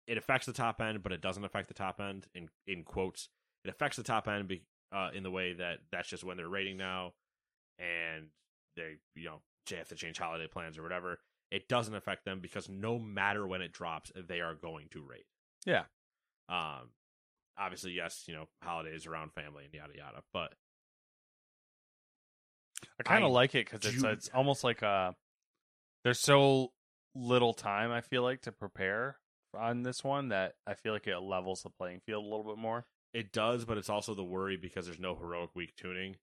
[0.08, 2.28] it affects the top end, but it doesn't affect the top end.
[2.34, 3.30] In in quotes,
[3.64, 6.50] it affects the top end be, uh, in the way that that's just when they're
[6.50, 7.14] rating now,
[7.80, 8.30] and
[8.76, 11.20] they you know they have to change holiday plans or whatever.
[11.52, 15.26] It doesn't affect them because no matter when it drops, they are going to rate.
[15.66, 15.84] Yeah.
[16.48, 16.90] Um,
[17.58, 20.54] obviously, yes, you know holidays around family and yada yada, but
[23.00, 25.12] I kind of like it because it's it's almost like uh
[26.04, 26.72] there's so
[27.14, 29.18] little time I feel like to prepare
[29.58, 32.58] on this one that I feel like it levels the playing field a little bit
[32.58, 32.86] more.
[33.14, 36.16] It does, but it's also the worry because there's no heroic week tuning.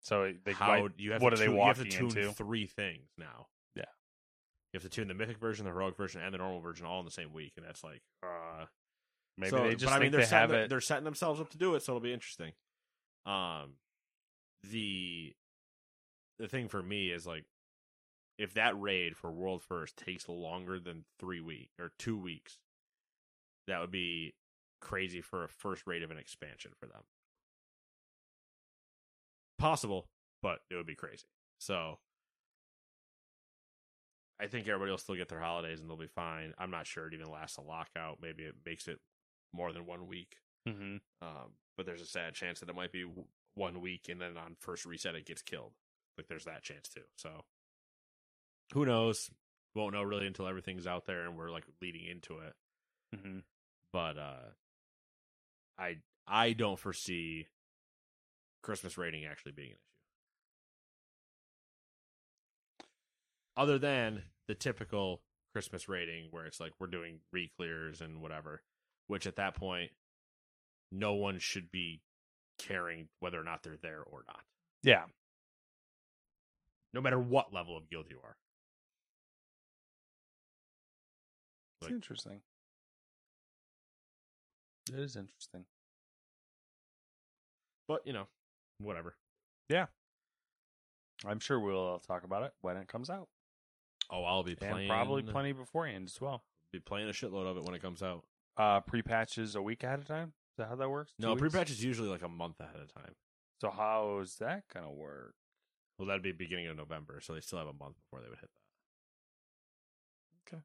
[0.00, 1.98] So they How might, you have what to are they tune, you have to walking
[2.10, 2.32] tune into?
[2.32, 3.46] three things now.
[4.72, 6.98] You have to tune the mythic version, the heroic version, and the normal version all
[6.98, 8.64] in the same week, and that's like, uh,
[9.36, 9.84] Maybe so- they just.
[9.84, 10.70] But I mean, they're they have setting, it.
[10.70, 12.52] They're setting themselves up to do it, so it'll be interesting.
[13.26, 13.74] Um,
[14.70, 15.34] the
[16.38, 17.44] the thing for me is like,
[18.38, 22.58] if that raid for World First takes longer than three weeks or two weeks,
[23.66, 24.34] that would be
[24.80, 27.02] crazy for a first raid of an expansion for them.
[29.58, 30.08] Possible,
[30.42, 31.26] but it would be crazy.
[31.58, 31.98] So
[34.42, 36.52] I think everybody will still get their holidays and they'll be fine.
[36.58, 38.18] I'm not sure it even lasts a lockout.
[38.20, 38.98] Maybe it makes it
[39.52, 40.36] more than one week.
[40.66, 43.06] hmm Um, but there's a sad chance that it might be
[43.54, 45.72] one week and then on first reset it gets killed.
[46.18, 47.02] Like there's that chance too.
[47.16, 47.44] So
[48.74, 49.30] who knows?
[49.74, 52.54] Won't know really until everything's out there and we're like leading into it.
[53.14, 53.38] hmm
[53.92, 54.50] But uh
[55.78, 57.48] I I don't foresee
[58.62, 59.82] Christmas rating actually being an issue.
[63.56, 65.22] Other than the typical
[65.52, 68.62] Christmas rating where it's like we're doing re-clears and whatever,
[69.06, 69.90] which at that point
[70.90, 72.00] no one should be
[72.58, 74.40] caring whether or not they're there or not.
[74.82, 75.04] Yeah.
[76.92, 78.36] No matter what level of guild you are.
[81.80, 82.42] It's Like- interesting.
[84.92, 85.64] It is interesting.
[87.88, 88.28] But, you know,
[88.78, 89.16] whatever.
[89.68, 89.86] Yeah.
[91.24, 93.28] I'm sure we'll talk about it when it comes out.
[94.12, 96.44] Oh, I'll be playing And probably plenty beforehand as well.
[96.70, 98.24] be playing a shitload of it when it comes out.
[98.56, 100.34] Uh pre-patches a week ahead of time?
[100.52, 101.14] Is that how that works?
[101.18, 101.52] No, Two weeks?
[101.54, 103.14] pre-patch is usually like a month ahead of time.
[103.60, 105.34] So how's that gonna work?
[105.98, 108.38] Well, that'd be beginning of November, so they still have a month before they would
[108.38, 108.50] hit
[110.50, 110.54] that.
[110.56, 110.62] Okay.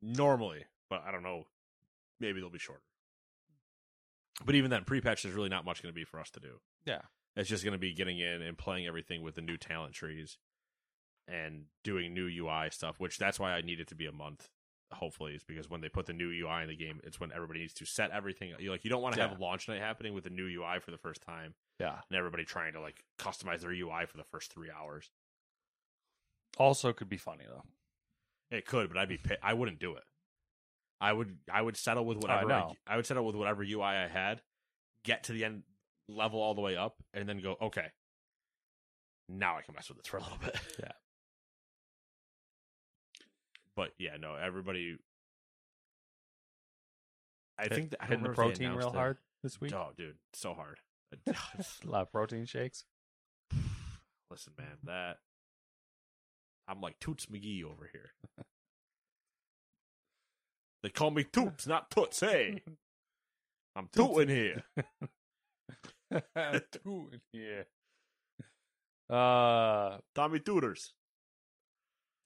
[0.00, 1.44] Normally, but I don't know.
[2.20, 2.82] Maybe they'll be shorter.
[4.44, 6.60] But even then, pre-patch is really not much going to be for us to do.
[6.84, 7.02] Yeah.
[7.36, 10.38] It's just going to be getting in and playing everything with the new talent trees
[11.28, 14.48] and doing new UI stuff, which that's why I need it to be a month.
[14.92, 17.60] Hopefully, is because when they put the new UI in the game, it's when everybody
[17.60, 18.52] needs to set everything.
[18.58, 19.28] You like you don't want to Yeah.
[19.28, 21.98] have launch night happening with the new UI for the first time Yeah.
[22.10, 25.10] and everybody trying to like customize their UI for the first three hours.
[26.58, 27.62] Also could be funny though.
[28.50, 30.04] It could, but I'd be I wouldn't do it.
[31.00, 32.72] I would I would settle with whatever I.
[32.86, 34.42] I would settle with whatever UI I had,
[35.04, 35.62] get to the end
[36.06, 37.86] level all the way up, and then go okay.
[39.28, 40.56] Now I can mess with this for a little bit.
[40.78, 40.92] Yeah.
[43.76, 44.96] But yeah, no, everybody.
[47.58, 48.94] I Hit- think that, I hitting the remember if they protein real it.
[48.94, 49.72] hard this week.
[49.72, 50.78] Oh, dude, so hard.
[51.26, 51.34] a
[51.84, 52.84] lot of protein shakes.
[54.30, 55.18] Listen, man, that
[56.68, 58.12] I'm like Toots McGee over here.
[60.82, 62.20] they call me Toots, not Toots.
[62.20, 62.62] Hey,
[63.76, 64.62] I'm tooting here.
[66.12, 67.66] Two in here.
[69.10, 70.92] Uh, Tommy Tommy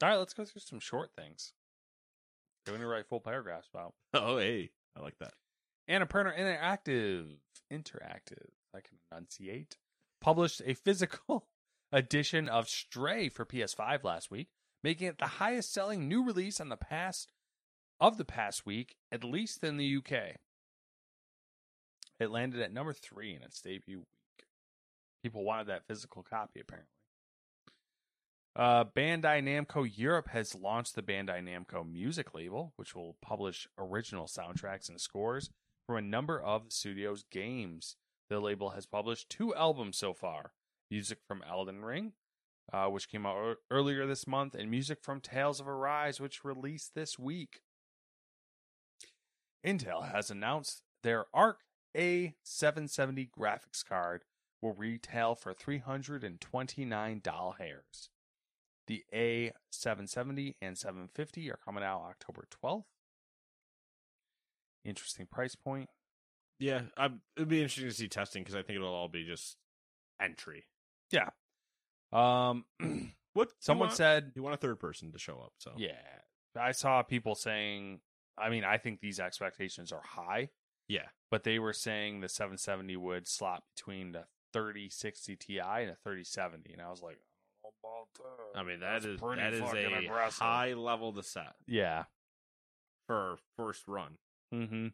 [0.00, 0.12] Tooters.
[0.12, 1.52] right, let's go through some short things.
[2.64, 3.94] Doing to write full paragraphs about.
[4.14, 5.34] Oh, hey, I like that.
[5.88, 7.26] Annapurna Interactive,
[7.72, 9.76] Interactive, I can enunciate,
[10.20, 11.46] published a physical
[11.92, 14.48] edition of Stray for PS5 last week,
[14.82, 17.32] making it the highest selling new release on the past
[18.00, 20.36] of the past week, at least in the UK.
[22.18, 24.46] It landed at number three in its debut week.
[25.22, 26.95] People wanted that physical copy, apparently.
[28.56, 34.26] Uh, Bandai Namco Europe has launched the Bandai Namco music label, which will publish original
[34.26, 35.50] soundtracks and scores
[35.86, 37.96] from a number of the studio's games.
[38.30, 40.52] The label has published two albums so far
[40.90, 42.12] music from Elden Ring,
[42.72, 46.42] uh, which came out ear- earlier this month, and music from Tales of Arise, which
[46.42, 47.60] released this week.
[49.66, 51.58] Intel has announced their Arc
[51.94, 54.24] A770 graphics card
[54.62, 58.08] will retail for $329 hairs.
[58.86, 62.84] The A770 and 750 are coming out October 12th.
[64.84, 65.88] Interesting price point.
[66.58, 69.56] Yeah, i it'd be interesting to see testing because I think it'll all be just
[70.20, 70.66] entry.
[71.10, 71.30] Yeah.
[72.12, 72.64] Um
[73.34, 75.52] What someone you want, said you want a third person to show up.
[75.58, 75.92] So Yeah.
[76.58, 78.00] I saw people saying
[78.38, 80.50] I mean, I think these expectations are high,
[80.88, 85.96] yeah, but they were saying the 770 would slot between the 3060 Ti and a
[86.04, 87.18] 3070 and I was like,
[87.86, 88.58] I don't know about that.
[88.60, 89.72] I mean that That's is that is
[90.02, 90.38] a aggressive.
[90.38, 92.04] high level to set Yeah.
[93.06, 94.18] for first run.
[94.54, 94.88] Mm-hmm.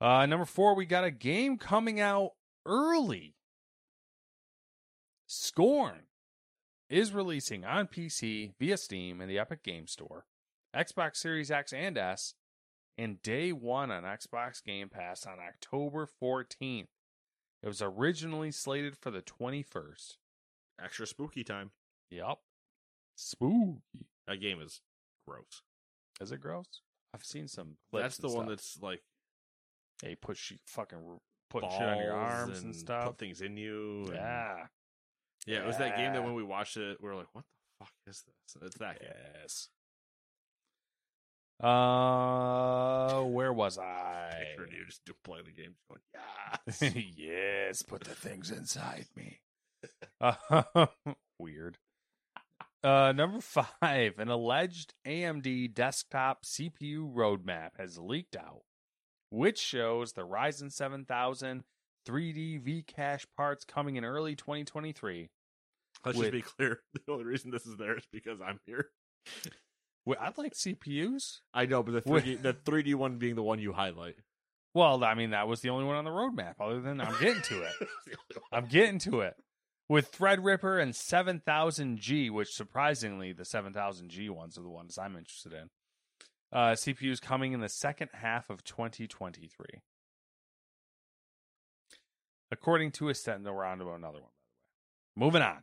[0.00, 2.32] Uh, number four, we got a game coming out
[2.66, 3.34] early.
[5.26, 6.00] Scorn
[6.90, 10.26] is releasing on PC via Steam and the Epic Game Store,
[10.74, 12.34] Xbox Series X and S,
[12.98, 16.88] and day one on Xbox Game Pass on October 14th.
[17.62, 20.16] It was originally slated for the 21st.
[20.82, 21.70] Extra spooky time.
[22.10, 22.38] Yep.
[23.16, 24.06] Spooky.
[24.26, 24.80] That game is
[25.28, 25.62] gross.
[26.20, 26.82] Is it gross?
[27.14, 28.02] I've seen some clips.
[28.04, 28.56] That's the and one stuff.
[28.56, 29.02] that's like
[30.02, 31.20] They put sh- fucking
[31.50, 33.06] put shit on your arms and, stuff.
[33.06, 34.04] Put things in you.
[34.06, 34.66] and- Yeah.
[35.46, 35.58] yeah.
[35.62, 37.44] It was that game that when we watched it, we were like, "What
[37.78, 39.10] the fuck is this?" It's that game.
[39.40, 39.68] Yes.
[41.62, 44.32] Uh, where was I?
[44.56, 49.06] Picture you just do play the game, just going, "Yes." yes, put the things inside
[49.16, 49.40] me.
[50.20, 50.86] Uh,
[51.38, 51.78] weird.
[52.84, 58.62] Uh, number five, an alleged AMD desktop CPU roadmap has leaked out,
[59.30, 61.64] which shows the Ryzen 7000
[62.06, 65.30] 3D V cache parts coming in early 2023.
[66.04, 66.80] Let's With- just be clear.
[67.06, 68.88] The only reason this is there is because I'm here.
[70.04, 71.40] Wait, I like CPUs.
[71.54, 74.16] I know, but the 3D, the 3D one being the one you highlight.
[74.74, 76.54] Well, I mean, that was the only one on the roadmap.
[76.60, 77.88] Other than I'm getting to it.
[78.52, 79.36] I'm getting to it.
[79.92, 85.68] With Threadripper and 7000G, which surprisingly, the 7000G ones are the ones I'm interested in.
[86.50, 89.82] Uh, CPUs coming in the second half of 2023.
[92.50, 94.30] According to a stent, we're on to another one, by the way.
[95.14, 95.58] Moving on.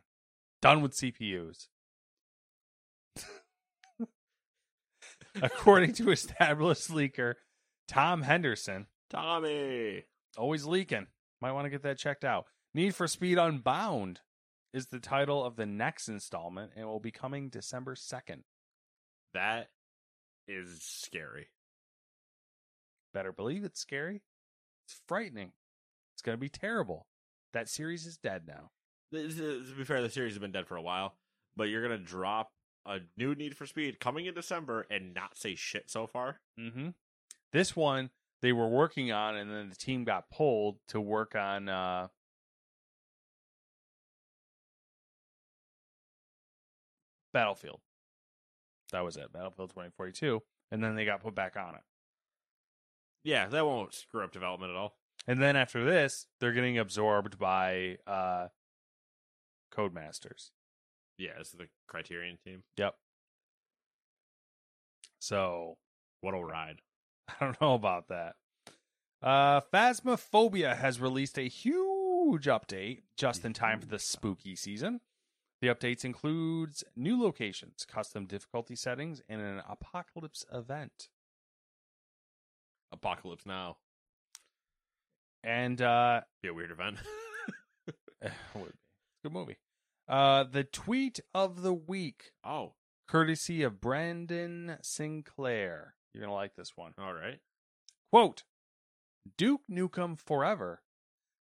[0.62, 1.66] Done with CPUs.
[5.42, 7.34] According to established leaker
[7.88, 10.04] Tom Henderson, Tommy.
[10.38, 11.08] always leaking.
[11.40, 12.46] Might want to get that checked out.
[12.74, 14.20] Need for Speed Unbound
[14.72, 18.42] is the title of the next installment and will be coming December 2nd.
[19.34, 19.70] That
[20.46, 21.48] is scary.
[23.12, 24.22] Better believe it's scary.
[24.86, 25.52] It's frightening.
[26.14, 27.06] It's going to be terrible.
[27.52, 28.70] That series is dead now.
[29.10, 31.16] This is- To be fair, the series has been dead for a while,
[31.56, 32.52] but you're gonna drop
[32.86, 36.40] a new Need for Speed coming in December and not say shit so far.
[36.58, 36.90] Mm-hmm.
[37.52, 38.10] This one
[38.40, 42.06] they were working on, and then the team got pulled to work on uh,
[47.32, 47.80] Battlefield.
[48.92, 51.82] That was it, Battlefield 2042, and then they got put back on it.
[53.22, 54.96] Yeah, that won't screw up development at all.
[55.26, 58.48] And then after this, they're getting absorbed by uh,
[59.72, 60.50] Codemasters.
[61.18, 62.62] Yeah, it's the Criterion team.
[62.78, 62.94] Yep.
[65.20, 65.76] So
[66.22, 66.80] What a ride!
[67.28, 68.36] I don't know about that.
[69.22, 75.00] Uh, Phasmophobia has released a huge update just in time for the spooky season.
[75.60, 81.08] The updates includes new locations, custom difficulty settings, and an apocalypse event.
[82.90, 83.76] Apocalypse Now.
[85.44, 86.98] And uh, Be a weird event.
[89.22, 89.56] good movie.
[90.08, 92.74] Uh, the tweet of the week, oh,
[93.06, 95.94] courtesy of Brandon Sinclair.
[96.12, 96.92] You're gonna like this one.
[96.98, 97.38] all right.
[98.10, 98.44] Quote
[99.36, 100.82] Duke Nukem Forever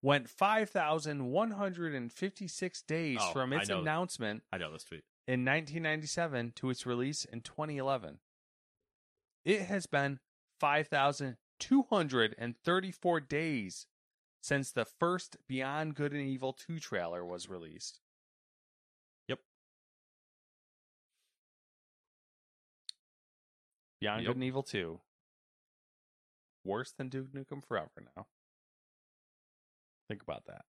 [0.05, 3.81] went 5,156 days Oh, from its know.
[3.81, 5.03] announcement I know this tweet.
[5.27, 8.19] in 1997 to its release in 2011.
[9.47, 10.21] It has been
[10.61, 13.87] 5,234 days
[14.43, 18.03] since the first Beyond Good and Evil 2 trailer was released.
[19.29, 19.39] Yep.
[24.01, 24.29] Beyond Yep.
[24.29, 25.01] Good and Evil 2.
[26.63, 28.27] Worse than Duke Nukem Forever now.
[30.09, 30.63] Think about that.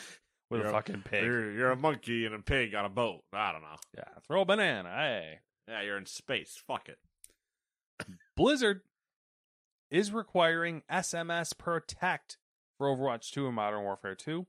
[0.51, 1.24] with You're a fucking pig.
[1.24, 3.22] You're, you're a monkey and a pig on a boat.
[3.32, 3.76] I don't know.
[3.96, 4.90] Yeah, throw a banana.
[4.90, 5.38] Hey,
[5.68, 6.61] Yeah, you're in space.
[6.66, 6.99] Fuck it.
[8.36, 8.82] Blizzard
[9.90, 12.36] is requiring SMS Protect
[12.76, 14.46] for Overwatch 2 and Modern Warfare 2.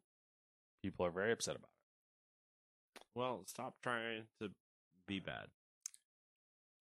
[0.83, 3.03] People are very upset about it.
[3.15, 4.49] Well, stop trying to
[5.07, 5.47] be bad.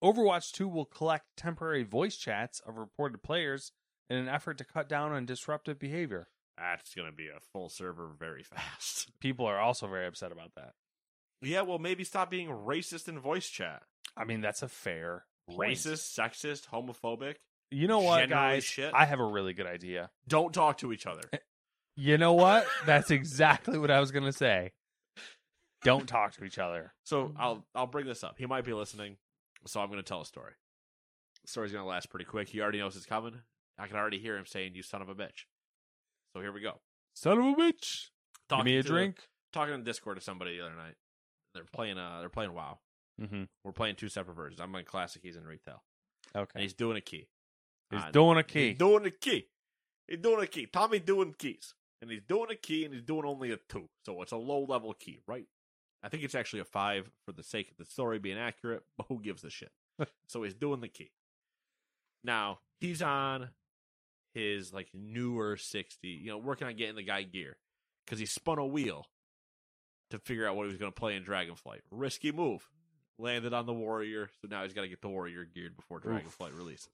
[0.03, 3.73] Overwatch 2 will collect temporary voice chats of reported players
[4.09, 6.29] in an effort to cut down on disruptive behavior.
[6.57, 9.19] That's gonna be a full server very fast.
[9.21, 10.73] People are also very upset about that.
[11.41, 13.83] Yeah, well, maybe stop being racist in voice chat.
[14.17, 15.71] I mean, that's a fair point.
[15.73, 17.37] Racist, sexist, homophobic.
[17.71, 18.65] You know what, guys?
[18.65, 18.93] shit.
[18.95, 20.11] I have a really good idea.
[20.27, 21.23] Don't talk to each other.
[21.33, 21.39] Eh,
[21.97, 22.67] you know what?
[22.87, 24.73] That's exactly what I was going to say.
[25.85, 26.93] Don't talk to each other.
[27.05, 28.37] So I'll I'll bring this up.
[28.39, 29.17] He might be listening,
[29.67, 30.53] so I'm going to tell a story.
[31.43, 32.49] The story's going to last pretty quick.
[32.49, 33.35] He already knows it's coming.
[33.79, 35.45] I can already hear him saying, "You son of a bitch."
[36.35, 36.81] So here we go.
[37.15, 38.09] Son of a bitch.
[38.49, 39.29] Give Talking me a drink.
[39.53, 40.95] talking on Discord to somebody the other night.
[41.55, 41.99] They're playing.
[41.99, 42.79] Uh, they're playing WoW.
[43.21, 43.45] Mm-hmm.
[43.65, 44.61] We're playing two separate versions.
[44.61, 45.23] I'm on classic.
[45.23, 45.83] He's in retail,
[46.35, 46.63] and Okay.
[46.63, 47.29] he's doing a key.
[47.91, 48.69] He's Uh, doing a key.
[48.71, 49.49] He's doing a key.
[50.07, 50.67] He's doing a key.
[50.67, 51.75] Tommy doing keys.
[52.01, 53.89] And he's doing a key and he's doing only a two.
[54.07, 55.47] So it's a low level key, right?
[56.03, 59.07] I think it's actually a five for the sake of the story being accurate, but
[59.09, 59.73] who gives a shit?
[60.27, 61.11] so he's doing the key.
[62.23, 63.51] Now, he's on
[64.35, 67.57] his like newer 60, you know, working on getting the guy gear.
[68.05, 69.07] Because he spun a wheel
[70.11, 71.81] to figure out what he was going to play in Dragonflight.
[71.91, 72.69] Risky move.
[73.19, 76.57] Landed on the warrior, so now he's got to get the warrior geared before Dragonflight
[76.57, 76.91] releases.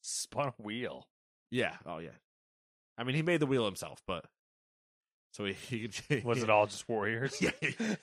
[0.00, 1.06] Spun a wheel.
[1.50, 1.74] Yeah.
[1.84, 2.16] Oh yeah.
[2.96, 4.24] I mean, he made the wheel himself, but
[5.32, 6.24] so he, he could.
[6.24, 7.36] Was it all just warriors?
[7.40, 7.50] Yeah.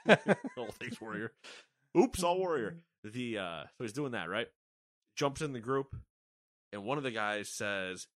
[0.57, 1.31] all things warrior.
[1.97, 2.77] Oops, all warrior.
[3.03, 4.47] The uh, so he's doing that right.
[5.15, 5.95] Jumps in the group,
[6.73, 8.07] and one of the guys says,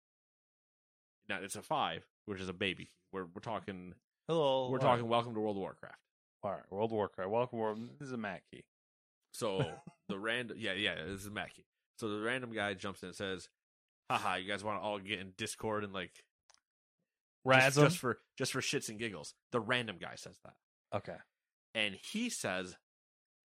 [1.27, 2.89] "Now it's a five, which is a baby.
[3.11, 3.93] We're we're talking
[4.27, 4.69] Hello.
[4.69, 5.11] we're all talking right.
[5.11, 5.99] Welcome to World of Warcraft."
[6.43, 6.71] All right.
[6.71, 7.29] World of Warcraft.
[7.29, 7.79] Welcome, World.
[7.99, 8.63] This is a Mac key.
[9.33, 9.63] So
[10.07, 11.65] the random, yeah, yeah, this is Mackie.
[11.97, 13.49] So the random guy jumps in and says,
[14.09, 16.23] "Haha, you guys want to all get in Discord and like
[17.55, 20.55] just, just for just for shits and giggles." The random guy says that,
[20.93, 21.17] Okay.
[21.73, 22.75] and he says,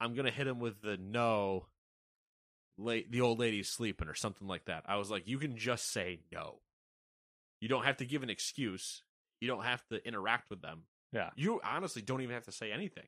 [0.01, 1.69] "I'm gonna hit him with the no."
[2.77, 4.83] Late, the old lady's sleeping or something like that.
[4.89, 6.61] I was like, you can just say no.
[7.61, 9.05] You don't have to give an excuse.
[9.41, 10.89] You don't have to interact with them.
[11.13, 11.31] Yeah.
[11.37, 13.07] You honestly don't even have to say anything.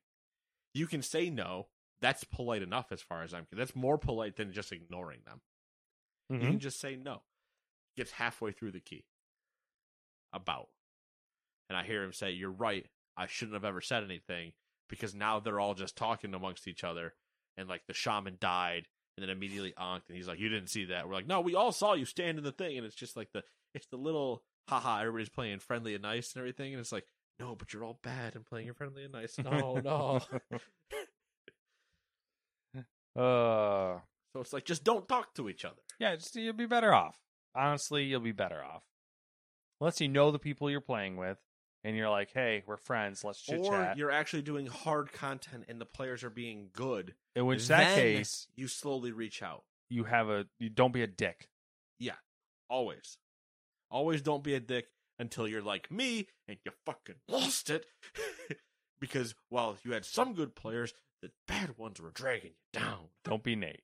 [0.72, 1.68] You can say no.
[1.98, 3.60] That's polite enough as far as I'm concerned.
[3.60, 5.42] That's more polite than just ignoring them.
[6.28, 6.40] You Mhm.
[6.42, 7.24] can just say no.
[7.96, 9.04] Gets halfway through the key.
[10.32, 10.70] About.
[11.68, 12.86] And I hear him say, You're right.
[13.16, 14.52] I shouldn't have ever said anything
[14.88, 17.14] because now they're all just talking amongst each other.
[17.56, 18.86] And like the shaman died
[19.16, 20.08] and then immediately onked.
[20.08, 21.08] And he's like, You didn't see that.
[21.08, 22.76] We're like, No, we all saw you stand in the thing.
[22.76, 23.42] And it's just like the,
[23.74, 26.72] it's the little, haha, everybody's playing friendly and nice and everything.
[26.72, 27.06] And it's like,
[27.40, 29.38] No, but you're all bad and playing friendly and nice.
[29.42, 30.20] No, no.
[33.18, 33.98] Uh.
[34.34, 35.80] so it's like, just don't talk to each other.
[35.98, 36.14] Yeah.
[36.16, 37.16] Just you'll be better off.
[37.54, 38.82] Honestly, you'll be better off.
[39.80, 41.38] Unless you know the people you're playing with,
[41.86, 43.22] and you're like, "Hey, we're friends.
[43.24, 47.14] Let's chit or chat." you're actually doing hard content and the players are being good.
[47.34, 49.64] In which that Then case, you slowly reach out.
[49.88, 50.46] you have a.
[50.58, 51.48] You don't be a dick.
[51.98, 52.16] Yeah,
[52.68, 53.18] always,
[53.90, 57.86] always don't be a dick until you're like me and you fucking lost it.
[59.00, 63.08] because while you had some good players, the bad ones were dragging you down.
[63.24, 63.82] Don't be Nate.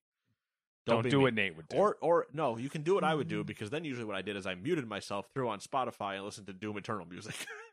[0.85, 1.23] Don't Don't, be do me.
[1.23, 1.77] what Nate would do.
[1.77, 4.23] Or, or no, you can do what I would do because then usually what I
[4.23, 7.35] did is I muted myself, threw on Spotify, and listened to Doom Eternal music.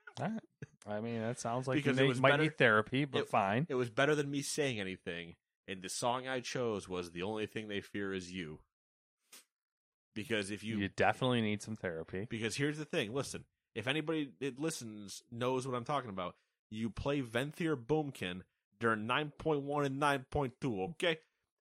[0.88, 3.30] I mean, that sounds like Because you it was might better- need therapy, but it-
[3.30, 3.66] fine.
[3.70, 5.36] It was better than me saying anything,
[5.68, 8.60] and the song I chose was "The Only Thing They Fear Is You."
[10.16, 12.26] Because if You, you, definitely need some therapy.
[12.30, 13.46] because here's the thing, listen,
[13.76, 16.36] if anybody that listens knows what I'm talking about,
[16.72, 18.42] you play Venthyr Boomkin
[18.80, 21.20] during 9.1 and 9.2, okay?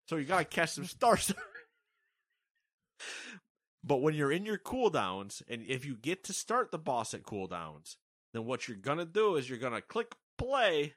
[0.08, 1.32] So you gotta catch some stars.
[3.84, 7.22] but when you're in your cooldowns, and if you get to start the boss at
[7.22, 7.96] cooldowns,
[8.32, 10.94] then what you're gonna do is you're gonna click play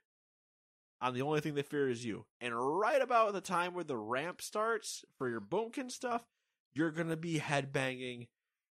[1.02, 2.26] on the only thing they fear is you.
[2.40, 6.24] And right about the time where the ramp starts for your boomkin stuff,
[6.74, 8.28] you're gonna be headbanging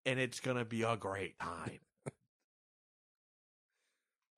[0.05, 1.79] and it's gonna be a great time.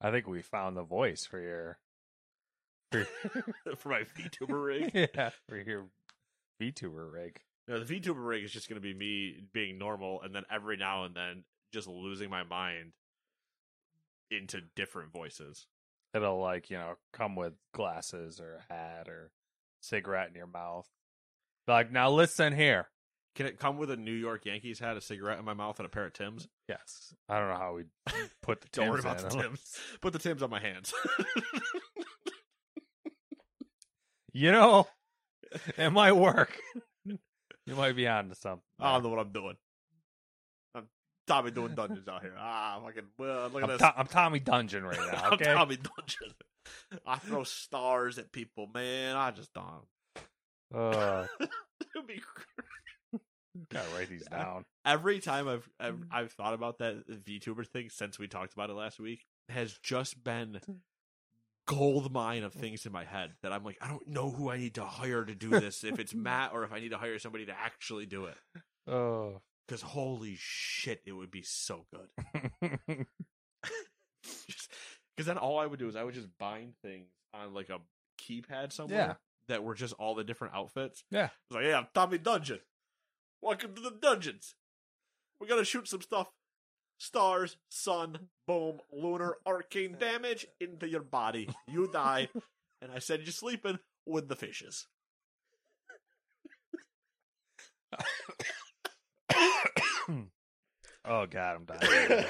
[0.02, 1.80] I think we found the voice for your.
[2.92, 3.06] For,
[3.78, 4.92] for my VTuber rig.
[5.16, 5.88] yeah, for your
[6.62, 7.40] VTuber rig.
[7.68, 11.04] No, the VTuber rig is just gonna be me being normal and then every now
[11.04, 11.44] and then
[11.74, 12.94] just losing my mind
[14.32, 15.68] into different voices.
[16.14, 19.32] It'll like you know come with glasses or a hat or
[19.82, 20.88] cigarette in your mouth.
[21.68, 22.88] Like now, listen here.
[23.36, 25.86] Can it come with a New York Yankees hat, a cigarette in my mouth, and
[25.86, 26.50] a pair of Tims?
[26.68, 27.84] Yes, I don't know how we
[28.42, 29.30] put the Don't worry about in.
[29.30, 29.76] the Tims.
[30.02, 30.94] Put the Tims on my hands.
[34.34, 34.88] You know,
[35.78, 36.58] it might work.
[37.06, 38.62] you might be onto something.
[38.80, 39.56] I don't know what I'm doing.
[41.32, 42.34] I'm Tommy doing dungeons out here.
[42.38, 43.80] Ah, fucking well, look at I'm, this.
[43.82, 45.30] To- I'm Tommy Dungeon right now.
[45.32, 46.34] I'm Tommy Dungeon.
[47.06, 49.16] I throw stars at people, man.
[49.16, 49.86] I just don't.
[50.74, 52.22] uh, It'd be
[53.70, 54.64] gotta write these down.
[54.86, 58.74] every time I've, I've I've thought about that VTuber thing since we talked about it
[58.74, 60.60] last week has just been
[61.68, 64.58] gold mine of things in my head that I'm like I don't know who I
[64.58, 67.20] need to hire to do this if it's Matt or if I need to hire
[67.20, 68.38] somebody to actually do it
[68.88, 72.10] Oh, because holy shit it would be so good
[75.16, 77.80] because then all I would do is I would just bind things on like a
[78.22, 79.14] keypad somewhere Yeah.
[79.48, 81.26] that were just all the different outfits yeah.
[81.26, 82.60] It's like, yeah, I'm Tommy Dungeon.
[83.42, 84.56] Welcome to the dungeons.
[85.40, 86.28] We're gonna shoot some stuff.
[87.00, 91.50] Stars, sun, boom, lunar, arcane damage into your body.
[91.68, 92.28] You die,
[92.82, 94.86] and I send you sleeping with the fishes.
[101.06, 102.26] oh God, I'm dying.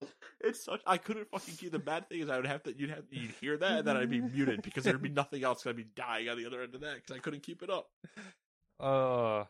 [0.40, 0.80] it's such.
[0.86, 1.72] I couldn't fucking keep.
[1.72, 2.76] The bad thing is, I would have to.
[2.76, 3.04] You'd have.
[3.10, 5.66] You'd hear that, and then I'd be muted because there'd be nothing else.
[5.66, 7.88] I'd be dying on the other end of that because I couldn't keep it up.
[8.78, 9.44] Uh,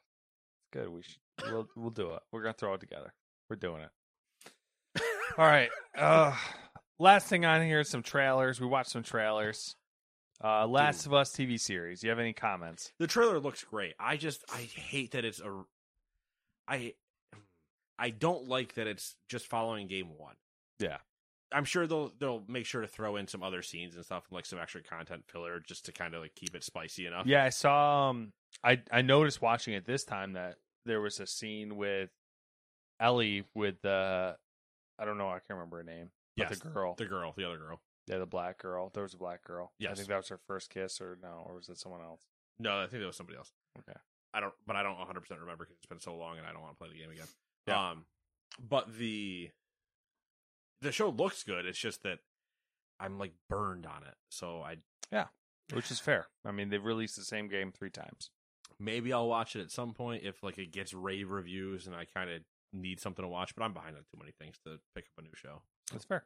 [0.73, 0.89] good.
[0.89, 1.51] We should.
[1.51, 2.21] We'll we'll do it.
[2.33, 3.13] We're gonna throw it together.
[3.49, 3.91] We're doing it.
[5.39, 5.71] All right.
[5.99, 6.35] Uh,
[6.99, 8.59] last thing on here, some trailers.
[8.59, 9.75] We watched some trailers.
[10.43, 12.03] Uh, Last of Us TV series.
[12.03, 12.93] You have any comments?
[12.99, 13.95] The trailer looks great.
[13.99, 15.65] I just I hate that it's a
[16.67, 16.95] I
[17.99, 20.35] I don't like that it's just following game 1.
[20.79, 20.97] Yeah.
[21.53, 24.47] I'm sure they'll they'll make sure to throw in some other scenes and stuff like
[24.47, 27.27] some extra content filler just to kind of like keep it spicy enough.
[27.27, 28.11] Yeah, I saw.
[28.11, 28.33] Um,
[28.63, 32.11] I I noticed watching it this time that there was a scene with
[33.01, 34.37] Ellie with the.
[34.99, 35.29] I don't know.
[35.29, 36.11] I can't remember her name.
[36.37, 36.95] Yes, the girl.
[36.97, 37.81] The girl, the other girl.
[38.11, 38.91] Yeah, the black girl.
[38.93, 39.73] There was a black girl.
[39.79, 39.93] Yes.
[39.93, 42.23] I think that was her first kiss, or no, or was it someone else?
[42.59, 43.53] No, I think that was somebody else.
[43.79, 43.99] Okay.
[44.35, 46.61] I don't but I don't 100% remember cuz it's been so long and I don't
[46.63, 47.27] want to play the game again.
[47.67, 47.91] Yeah.
[47.91, 48.05] Um
[48.59, 49.51] but the
[50.81, 51.67] the show looks good.
[51.67, 52.21] It's just that
[52.99, 54.15] I'm like burned on it.
[54.29, 54.77] So I
[55.11, 55.29] yeah,
[55.73, 56.29] Which is fair.
[56.45, 58.31] I mean, they've released the same game three times.
[58.79, 62.05] maybe I'll watch it at some point if like it gets rave reviews and I
[62.05, 62.43] kind of
[62.73, 63.55] need something to watch.
[63.55, 65.63] But I'm behind on too many things to pick up a new show.
[65.93, 66.25] That's fair.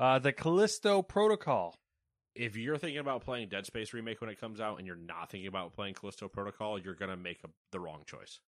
[0.00, 1.78] Uh, the Callisto Protocol.
[2.34, 5.30] If you're thinking about playing Dead Space remake when it comes out and you're not
[5.30, 8.40] thinking about playing Callisto Protocol, you're gonna make a, the wrong choice.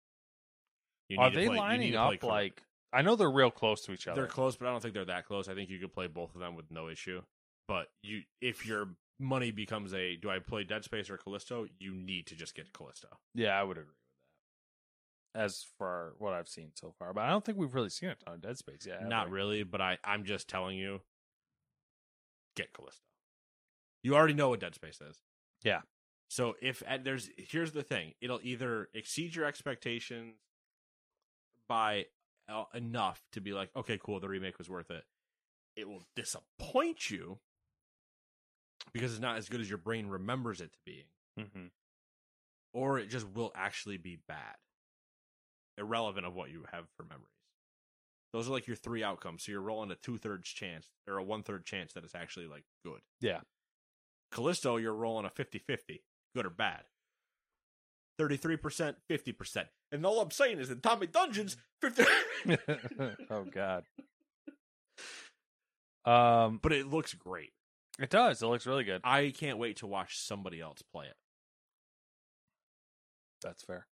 [1.19, 2.63] Are to they play- lining to up like?
[2.91, 4.23] I know they're real close to each other.
[4.23, 5.49] They're close, but I don't think they're that close.
[5.49, 7.23] I think you could play both of them with no issue.
[7.69, 8.89] But you, if your
[9.19, 11.67] money becomes a, do I play Dead Space or Callisto?
[11.79, 13.09] You need to just get Callisto.
[13.35, 13.97] Yeah, I would agree with
[15.35, 15.41] that.
[15.45, 18.19] As for what I've seen so far, but I don't think we've really seen it
[18.27, 19.07] on Dead Space yet.
[19.09, 19.35] Not we?
[19.35, 21.01] really, but I, I'm just telling you,
[22.57, 23.03] get Callisto.
[24.03, 25.23] You already know what Dead Space is.
[25.63, 25.83] Yeah.
[26.29, 30.35] So if and there's here's the thing, it'll either exceed your expectations
[31.69, 32.07] by
[32.49, 35.05] uh, enough to be like, okay, cool, the remake was worth it.
[35.77, 37.39] It will disappoint you
[38.93, 41.07] because it's not as good as your brain remembers it to be,
[41.39, 41.71] Mhm.
[42.73, 44.57] or it just will actually be bad,
[45.79, 47.29] irrelevant of what you have for memories.
[48.33, 49.45] Those are like your three outcomes.
[49.45, 52.47] So you're rolling a two thirds chance or a one third chance that it's actually
[52.47, 53.01] like good.
[53.21, 53.41] Yeah.
[54.33, 56.03] Callisto, you're rolling a 50 50,
[56.35, 56.85] good or bad.
[58.19, 59.65] 33%, 50%.
[59.91, 62.05] And all I'm saying is in Tommy Dungeons, 50.
[63.31, 63.85] oh God.
[66.05, 67.53] Um, but it looks great.
[67.99, 68.43] it does.
[68.43, 69.01] It looks really good.
[69.05, 71.17] I can't wait to watch somebody else play it.
[73.43, 73.87] That's fair.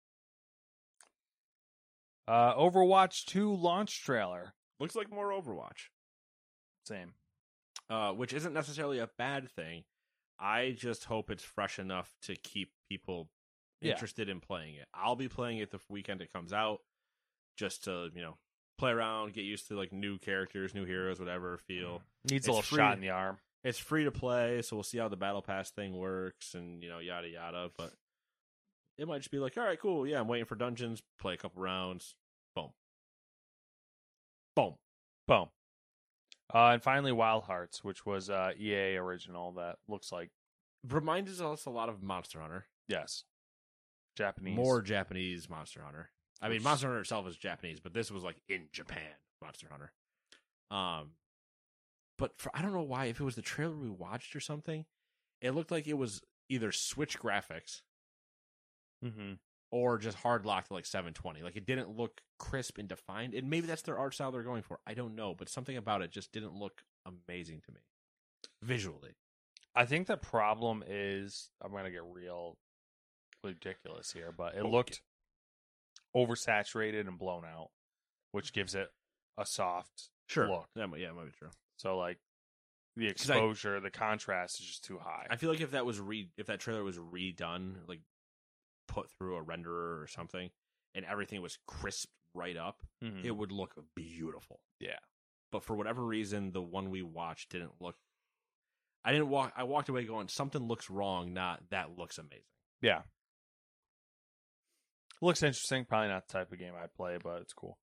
[2.28, 4.54] Uh, Overwatch 2 launch trailer.
[4.80, 5.88] Looks like more Overwatch,
[6.84, 7.14] Same.
[7.88, 9.84] uh, which isn't necessarily a bad thing.
[10.38, 13.30] I just hope it's fresh enough to keep people
[13.80, 13.92] Yeah.
[13.92, 14.86] interested in playing it.
[14.92, 16.80] I'll be playing it the weekend it comes out,
[17.56, 18.36] just to you know
[18.78, 22.02] play around, get used to like new characters, new heroes, whatever feel.
[22.30, 22.76] Needs a little free.
[22.78, 23.38] shot in the arm.
[23.64, 26.88] It's free to play, so we'll see how the battle pass thing works, and you
[26.90, 27.70] know yada yada.
[27.78, 27.92] But
[28.99, 31.36] it might just be like, all right, cool, yeah, I'm waiting for dungeons, play a
[31.36, 32.14] couple rounds,
[32.55, 32.70] boom,
[34.55, 34.74] boom.
[35.28, 35.49] Boom.
[36.55, 39.53] Uh, and finally, Wild Hearts, which was uh, EA original.
[39.53, 40.30] That looks like
[40.88, 42.66] Reminds us a lot of Monster Hunter.
[42.88, 43.24] yes,
[44.16, 44.55] Japanese.
[44.57, 46.11] More Japanese Monster Hunter.
[46.40, 49.03] I mean, Monster Hunter itself is Japanese, but this was like in Japan
[49.42, 49.92] Monster Hunter.
[50.70, 51.11] Um,
[52.18, 54.84] but for I don't know why if it was the trailer we watched or something,
[55.40, 57.80] it looked like it was either Switch graphics
[59.05, 59.34] Mm-hmm.
[59.70, 61.42] or just hard locked to like 720.
[61.42, 63.34] Like it didn't look crisp and defined.
[63.34, 64.78] And maybe that's their art style they're going for.
[64.86, 67.80] I don't know, but something about it just didn't look amazing to me
[68.62, 69.16] visually.
[69.74, 72.57] I think the problem is I'm gonna get real
[73.44, 74.70] ridiculous here, but it Okay.
[74.70, 75.03] looked
[76.14, 77.70] oversaturated and blown out,
[78.32, 78.88] which gives it
[79.36, 80.68] a soft look.
[80.74, 81.51] That might, yeah, that might be true.
[81.76, 82.18] So like
[82.97, 85.26] the 'Cause I- exposure, the contrast is just too high.
[85.28, 88.01] I feel like if that was re if that trailer was redone, like
[88.87, 90.51] put through a renderer or something,
[90.95, 93.24] and everything was crisp right up, Mhm.
[93.24, 94.61] it would look beautiful.
[94.78, 94.99] Yeah.
[95.51, 97.97] But for whatever reason, the one we watched didn't look.
[99.05, 99.53] I didn't walk.
[99.57, 101.32] I walked away going, something looks wrong.
[101.32, 102.45] Not that looks amazing.
[102.82, 103.03] yeah.
[105.22, 105.87] Looks interesting.
[105.87, 107.78] Probably not the type of game I'd play, but it's cool.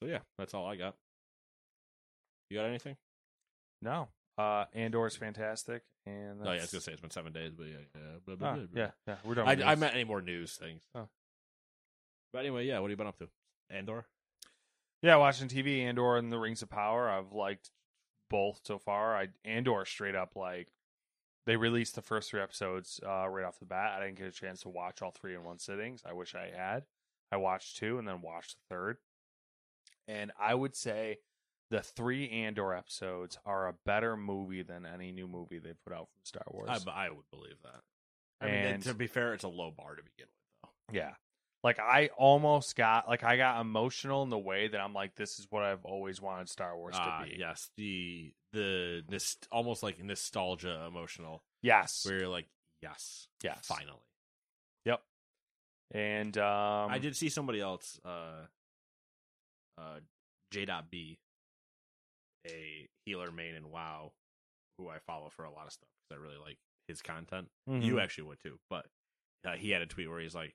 [0.00, 0.96] So yeah, that's all I got.
[2.48, 2.96] You got anything?
[3.82, 4.08] No.
[4.36, 7.66] Uh is fantastic and Oh yeah, I was gonna say it's been seven days, but
[7.66, 9.16] yeah, yeah, blah, blah, Ah, blah, yeah, yeah.
[9.24, 9.48] We're done.
[9.48, 10.82] I, I meant any more news things.
[10.94, 11.08] Oh.
[12.32, 12.78] But anyway, yeah.
[12.78, 13.28] What have you been up to?
[13.70, 14.06] Andor.
[15.02, 17.08] Yeah, watching TV, Andor and the Rings of Power.
[17.08, 17.70] I've liked
[18.30, 19.16] both so far.
[19.16, 20.68] I Andor straight up like
[21.46, 23.98] they released the first three episodes uh, right off the bat.
[23.98, 26.02] I didn't get a chance to watch all three in one sittings.
[26.04, 26.84] I wish I had.
[27.32, 28.98] I watched two and then watched the third.
[30.06, 31.18] And I would say
[31.70, 36.08] the three Andor episodes are a better movie than any new movie they put out
[36.10, 36.68] from Star Wars.
[36.70, 37.80] I, I would believe that.
[38.40, 40.94] I mean, to be fair, it's a low bar to begin with, though.
[40.98, 41.10] Yeah.
[41.64, 45.40] Like I almost got like I got emotional in the way that I'm like this
[45.40, 47.36] is what I've always wanted Star Wars Ah, to be.
[47.36, 52.04] yes, the the this almost like nostalgia emotional, Yes.
[52.06, 52.46] where you're like,
[52.80, 53.58] yes, Yes.
[53.66, 53.98] finally.
[54.84, 55.02] Yep.
[55.90, 58.46] And um I did see somebody else, uh,
[59.76, 59.98] uh,
[60.52, 60.64] J.
[60.90, 61.18] B,
[62.48, 64.12] a healer main in WoW,
[64.78, 67.48] who I follow for a lot of stuff because I really like his content.
[67.68, 67.82] Mhm.
[67.84, 68.86] You actually would too, but
[69.44, 70.54] uh, he had a tweet where he's like,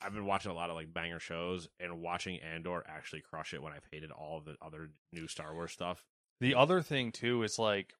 [0.00, 3.62] "I've been watching a lot of like banger shows, and watching Andor actually crush it
[3.62, 6.04] when I've hated all of the other new Star Wars stuff."
[6.40, 7.94] the other thing too is like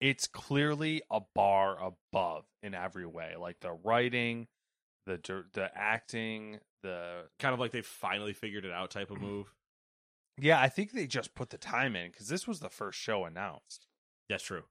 [0.00, 3.34] it's clearly a bar above in every way.
[3.36, 4.46] Like the writing,
[5.06, 5.16] the
[5.52, 9.52] the acting, the Kind of like they finally figured it out type of move.
[10.40, 13.24] Yeah, I think they just put the time in cuz this was the first show
[13.24, 13.86] announced.
[14.28, 14.64] That's true.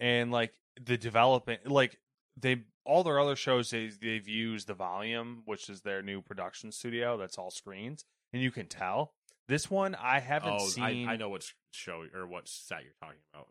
[0.00, 1.98] and like the development like
[2.36, 6.70] they all their other shows they, they've used the volume which is their new production
[6.70, 9.14] studio that's all screens and you can tell
[9.48, 12.92] this one i haven't oh, seen I, I know what show or what set you're
[13.00, 13.48] talking about.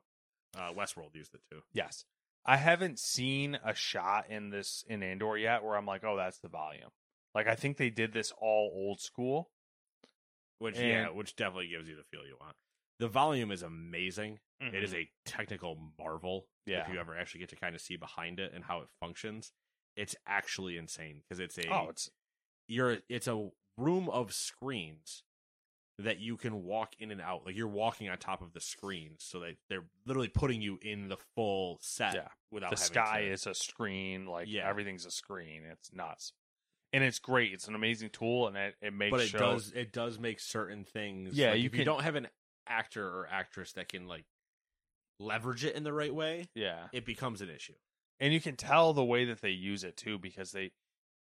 [0.55, 1.61] Uh, Westworld used it too.
[1.73, 2.05] yes
[2.45, 6.37] i haven't seen a shot in this in andor yet where i'm like oh that's
[6.39, 6.91] the volume
[7.33, 9.49] like i think they did this all old school
[10.59, 12.55] Which yeah, which definitely gives you the feel you want.
[12.99, 14.39] The volume is amazing.
[14.61, 15.03] It is Mhm.
[15.03, 16.47] a technical marvel.
[16.65, 16.87] Yeah.
[16.87, 19.51] If you ever actually get to kind of see behind it and how it functions,
[19.97, 22.09] it's actually insane because it's a oh it's
[22.67, 25.23] you're it's a room of screens
[25.97, 27.45] that you can walk in and out.
[27.45, 31.07] Like you're walking on top of the screens, so that they're literally putting you in
[31.09, 32.15] the full set.
[32.15, 32.27] Yeah.
[32.51, 34.67] Without the sky to- is a screen like Yeah.
[34.69, 36.31] everything's a screen it's nuts
[36.95, 39.71] and it's great it's an amazing tool and it, it makes but it shows does
[39.73, 41.37] it does make certain things.
[41.37, 42.27] Yeah, like, you if you don't have an
[42.67, 44.25] actor or actress that can like
[45.19, 47.73] leverage it in the right way, yeah it becomes an issue.
[48.19, 50.71] and you can tell the way that they use it too because they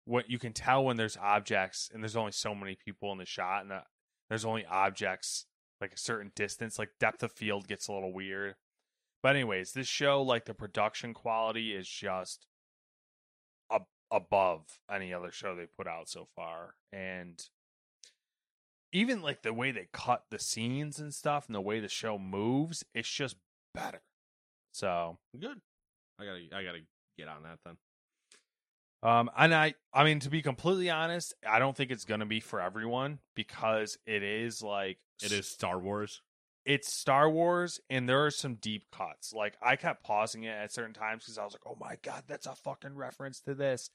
[0.05, 3.25] what you can tell when there's objects and there's only so many people in the
[3.25, 3.85] shot and that
[4.29, 5.45] there's only objects
[5.79, 8.55] like a certain distance like depth of field gets a little weird
[9.21, 12.47] but anyways this show like the production quality is just
[14.13, 17.49] above any other show they put out so far and
[18.93, 22.17] even like the way they cut the scenes and stuff and the way the show
[22.17, 23.35] moves it's just
[23.73, 24.01] better
[24.73, 25.61] so Good.
[26.19, 26.79] I gotta I gotta
[27.17, 27.77] get on that then.
[29.03, 32.39] Um, and I, I mean, to be completely honest, I don't think it's gonna be
[32.39, 36.21] for everyone because it is like It is Star Wars.
[36.65, 39.33] It's Star Wars, and there are some deep cuts.
[39.33, 42.23] Like I kept pausing it at certain times because I was like, "Oh my god,
[42.27, 43.89] that's a fucking reference to this,"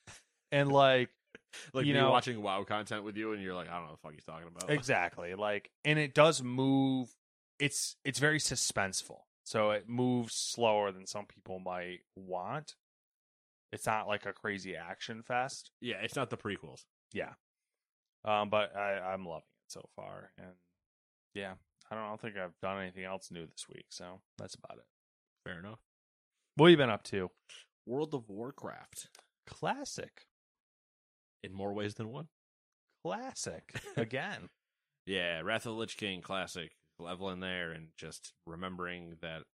[0.52, 1.10] and like
[1.72, 4.00] Like You know- watching WoW content with you, and you're like, I don't know what
[4.00, 4.70] the fuck he's talking about.
[4.70, 7.08] exactly like, and it does move.
[7.58, 12.74] It's it's very suspenseful, so it moves slower than some people might want.
[13.72, 15.70] It's not like a crazy action fest.
[15.80, 16.84] Yeah, it's not the prequels.
[17.12, 17.32] Yeah.
[18.24, 20.52] Um, but I, I'm loving it so far, and
[21.34, 21.54] yeah,
[21.90, 24.78] I don't, I don't think I've done anything else new this week, so that's about
[24.78, 24.84] it.
[25.46, 25.80] Fair enough.
[26.56, 27.30] What have you been up to?
[27.86, 29.08] World of Warcraft
[29.46, 30.26] Classic,
[31.42, 32.28] in more ways than one.
[33.04, 34.48] classic again.
[35.06, 36.72] Yeah, Wrath of the Lich King classic.
[36.98, 39.44] leveling there and just remembering that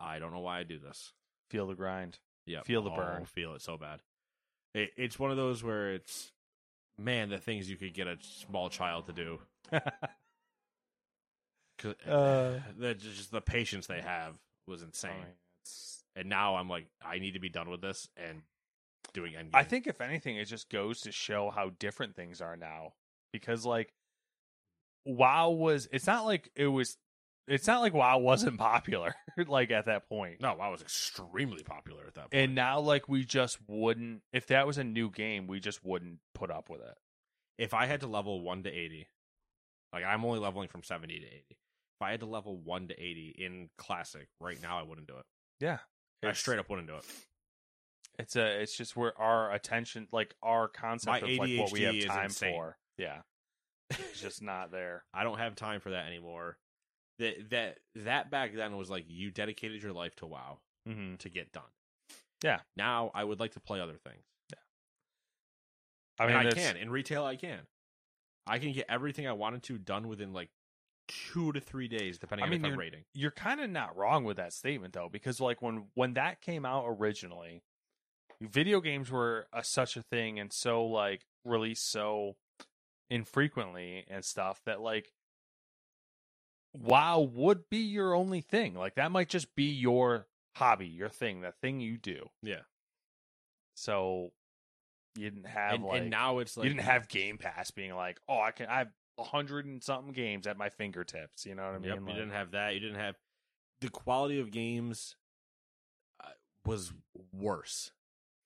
[0.00, 1.12] I don't know why I do this.
[1.50, 2.18] Feel the grind.
[2.46, 3.24] Yeah, Feel the oh, burn.
[3.24, 4.00] Feel it so bad.
[4.74, 6.32] It, it's one of those where it's
[6.98, 9.38] man, the things you could get a small child to do.
[11.84, 12.60] 'Cause, Uh.
[12.76, 14.34] the, just the patience they have
[14.66, 15.12] was insane.
[16.16, 18.42] And now I'm like, I need to be done with this and
[19.12, 19.50] doing endgame.
[19.54, 22.94] I think if anything, it just goes to show how different things are now.
[23.32, 23.92] Because like
[25.06, 26.96] WoW was it's not like it was
[27.46, 29.14] it's not like WoW wasn't popular
[29.48, 30.40] like at that point.
[30.40, 32.34] no, WoW was extremely popular at that point.
[32.34, 36.18] And now like we just wouldn't if that was a new game, we just wouldn't
[36.34, 36.96] put up with it.
[37.58, 39.08] if I had to level one to eighty,
[39.92, 41.58] like I'm only leveling from seventy to eighty.
[41.98, 45.16] If I had to level one to eighty in classic right now, I wouldn't do
[45.16, 45.24] it.
[45.60, 45.78] Yeah.
[46.24, 47.04] I straight up wouldn't do it.
[48.18, 51.82] It's a it's just where our attention like our concept My of like what we
[51.82, 52.76] have time for.
[52.98, 53.18] Yeah.
[53.90, 55.04] It's just not there.
[55.14, 56.56] I don't have time for that anymore.
[57.18, 60.58] That that that back then was like you dedicated your life to WoW
[60.88, 61.16] Mm-hmm.
[61.16, 61.62] to get done.
[62.42, 62.60] Yeah.
[62.76, 64.22] Now I would like to play other things.
[64.52, 64.58] Yeah.
[66.24, 67.24] I mean, I can in retail.
[67.24, 67.60] I can.
[68.46, 70.50] I can get everything I wanted to done within like
[71.08, 73.04] two to three days, depending I on mean, if I'm rating.
[73.12, 76.64] you're kind of not wrong with that statement though because like when when that came
[76.64, 77.62] out originally
[78.40, 82.36] video games were a, such a thing and so like released so
[83.10, 85.12] infrequently and stuff that like
[86.72, 88.74] wow would be your only thing.
[88.74, 90.26] Like that might just be your
[90.56, 92.28] hobby your thing that thing you do.
[92.42, 92.62] Yeah,
[93.74, 94.32] so
[95.16, 97.94] you didn't have and, like and now it's like you didn't have game pass being
[97.94, 98.86] like oh i can i
[99.18, 102.08] a hundred and something games at my fingertips you know what i mean Yep, Like-
[102.08, 102.74] you didn't have that.
[102.74, 103.16] You didn't have
[103.80, 105.16] the quality of games
[106.22, 106.28] uh,
[106.64, 106.92] was
[107.32, 107.90] worse.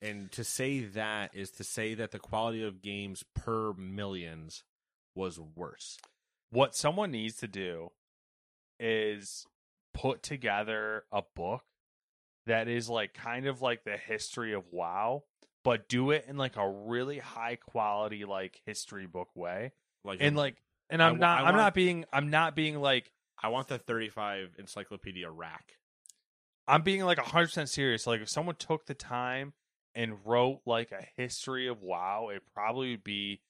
[0.00, 4.62] And to say that is to say that the quality of games per millions
[5.14, 5.98] was worse.
[6.50, 7.90] what someone needs to do
[8.80, 9.46] is
[9.94, 11.64] put together a book
[12.46, 15.24] that is like kind of like the history of WoW,
[15.64, 19.72] but do it in like a really high quality like history book way.
[20.04, 20.56] Like And like
[20.90, 23.10] and I I'm wa- not I I'm not being I'm not being like
[23.42, 25.74] I want the 35 encyclopedia rack.
[26.66, 28.06] I'm being like 100% serious.
[28.06, 29.54] Like if someone took the time
[29.94, 33.40] and wrote like a history of WoW, it probably would be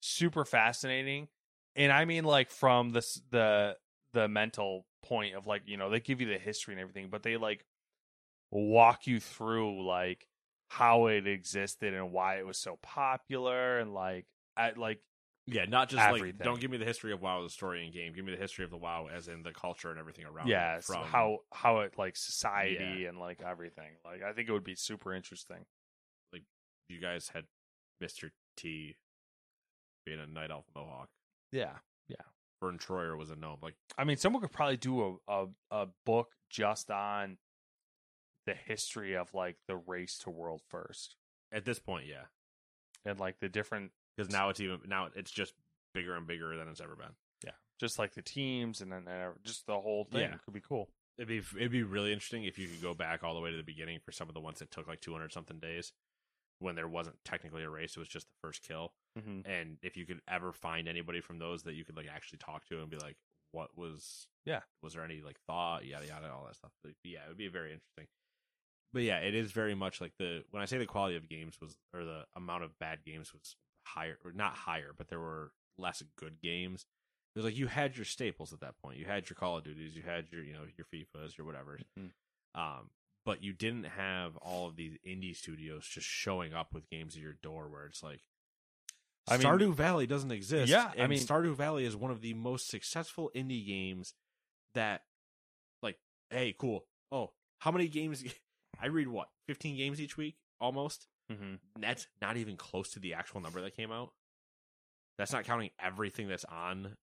[0.00, 1.28] super fascinating.
[1.76, 3.76] And I mean like from the the
[4.12, 7.22] the mental point of like, you know, they give you the history and everything, but
[7.22, 7.64] they like
[8.50, 10.28] walk you through like
[10.68, 15.00] how it existed and why it was so popular and like at like
[15.46, 16.38] Yeah, not just Everything.
[16.38, 18.14] like don't give me the history of WoW as a story and game.
[18.14, 20.48] Give me the history of the WoW as in the culture and everything around.
[20.48, 23.90] yeah, it so from how how it like society and like everything.
[24.04, 25.66] Like I think it would be super interesting.
[26.32, 26.44] Like
[26.88, 27.44] you guys had
[28.02, 28.30] Mr.
[28.56, 28.96] T
[30.06, 31.08] being a night elf mohawk.
[31.52, 31.74] Yeah,
[32.08, 32.16] yeah.
[32.62, 33.58] Vern Troyer was a gnome.
[33.62, 37.36] Like I mean, someone could probably do a, a a book just on
[38.46, 41.16] the history of like the race to world first
[41.52, 42.24] at this point, yeah,
[43.04, 45.54] and like the different because now it's even now it's just
[45.94, 47.14] bigger and bigger than it's ever been.
[47.44, 50.36] yeah, just like the teams and then uh, just the whole thing Yeah.
[50.44, 50.88] could be cool.
[51.18, 53.56] It'd be it'd be really interesting if you could go back all the way to
[53.56, 55.92] the beginning for some of the ones that took like 200 something days
[56.58, 58.92] when there wasn't technically a race; it was just the first kill.
[59.18, 59.48] Mm-hmm.
[59.48, 62.64] And if you could ever find anybody from those that you could like actually talk
[62.66, 63.16] to and be like,
[63.52, 64.26] "What was?
[64.44, 64.60] Yeah.
[64.82, 65.84] was there any like thought?
[65.84, 68.06] Yada yada, all that stuff." But yeah, it would be very interesting.
[68.92, 71.60] But yeah, it is very much like the when I say the quality of games
[71.60, 73.54] was or the amount of bad games was
[73.84, 76.86] higher or not higher, but there were less good games.
[77.34, 78.98] It was like you had your staples at that point.
[78.98, 81.78] You had your Call of Duties, you had your you know your FIFAs, your whatever.
[81.98, 82.10] Mhm.
[82.54, 82.90] Um,
[83.24, 87.22] but you didn't have all of these indie studios just showing up with games at
[87.22, 88.20] your door where it's like
[89.26, 90.70] I mean- Stardew Valley doesn't exist.
[90.70, 94.14] Yeah, I and mean- Stardew Valley is one of the most successful indie games
[94.74, 95.04] that,
[95.82, 95.98] like,
[96.30, 96.86] hey, cool.
[97.10, 98.22] Oh, how many games?
[98.80, 101.08] I read what fifteen games each week, almost.
[101.32, 101.54] Mm-hmm.
[101.80, 104.10] That's not even close to the actual number that came out.
[105.18, 106.96] That's not counting everything that's on.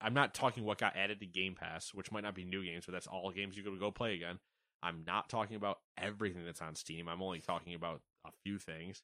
[0.00, 2.84] I'm not talking what got added to Game Pass, which might not be new games,
[2.86, 4.38] but that's all games you could go play again.
[4.82, 7.08] I'm not talking about everything that's on Steam.
[7.08, 9.02] I'm only talking about a few things.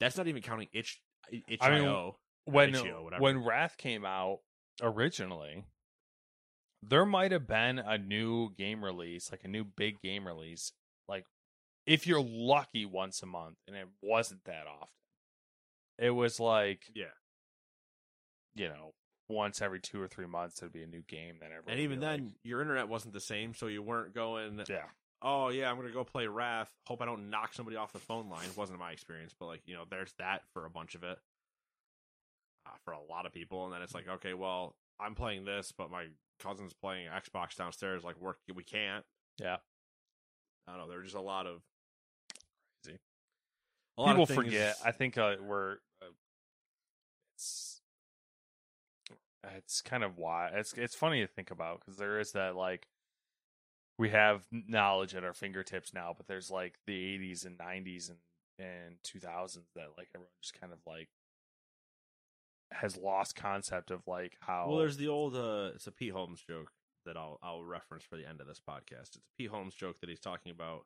[0.00, 1.00] That's not even counting itch
[1.30, 1.58] itch.io.
[1.60, 2.12] I mean,
[2.44, 4.40] when Itch.io, when Wrath came out
[4.82, 5.64] originally,
[6.82, 10.72] there might have been a new game release, like a new big game release,
[11.08, 11.24] like
[11.88, 14.88] if you're lucky once a month, and it wasn't that often.
[15.98, 17.06] It was like yeah,
[18.54, 18.92] you know
[19.28, 21.72] once every two or three months there'd be a new game that everyone.
[21.72, 24.62] and even then, like, your internet wasn't the same, so you weren't going.
[24.68, 24.84] yeah,
[25.22, 26.70] Oh yeah, I'm gonna go play Wrath.
[26.86, 28.46] Hope I don't knock somebody off the phone line.
[28.54, 31.18] Wasn't my experience, but like you know, there's that for a bunch of it.
[32.66, 35.72] Uh, for a lot of people, and then it's like, okay, well, I'm playing this,
[35.76, 36.06] but my
[36.38, 38.04] cousin's playing Xbox downstairs.
[38.04, 39.04] Like, work, we can't.
[39.40, 39.56] Yeah.
[40.66, 40.88] I don't know.
[40.88, 41.62] There's just a lot of crazy.
[41.62, 41.77] A lot
[44.06, 44.76] People things- forget.
[44.84, 45.72] I think uh, we're
[46.02, 46.06] uh,
[47.34, 47.80] it's
[49.56, 52.86] it's kind of why it's it's funny to think about because there is that like
[53.98, 58.18] we have knowledge at our fingertips now, but there's like the 80s and 90s and
[58.60, 61.08] and 2000s that like everyone just kind of like
[62.72, 65.34] has lost concept of like how Well, there's the old.
[65.36, 66.70] uh It's a Pete Holmes joke
[67.06, 69.08] that I'll I'll reference for the end of this podcast.
[69.08, 70.84] It's a Pete Holmes joke that he's talking about.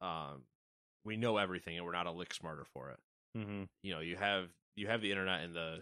[0.00, 0.42] Um,
[1.04, 3.00] we know everything, and we're not a lick smarter for it.
[3.36, 3.68] Mhm.
[3.82, 5.80] You know, you have you have the internet in the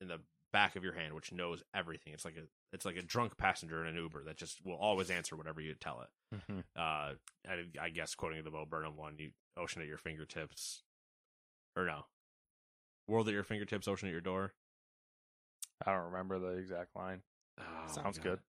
[0.00, 0.20] in the
[0.52, 2.12] back of your hand, which knows everything.
[2.12, 5.10] It's like a it's like a drunk passenger in an Uber that just will always
[5.10, 6.36] answer whatever you tell it.
[6.36, 6.64] Mhm.
[6.76, 7.14] Uh,
[7.48, 10.82] I, I guess quoting the Bo Burnham one, you ocean at your fingertips,
[11.76, 12.06] or no,
[13.06, 14.52] world at your fingertips, ocean at your door.
[15.86, 17.22] I don't remember the exact line.
[17.58, 18.22] Oh, Sounds God.
[18.24, 18.40] good.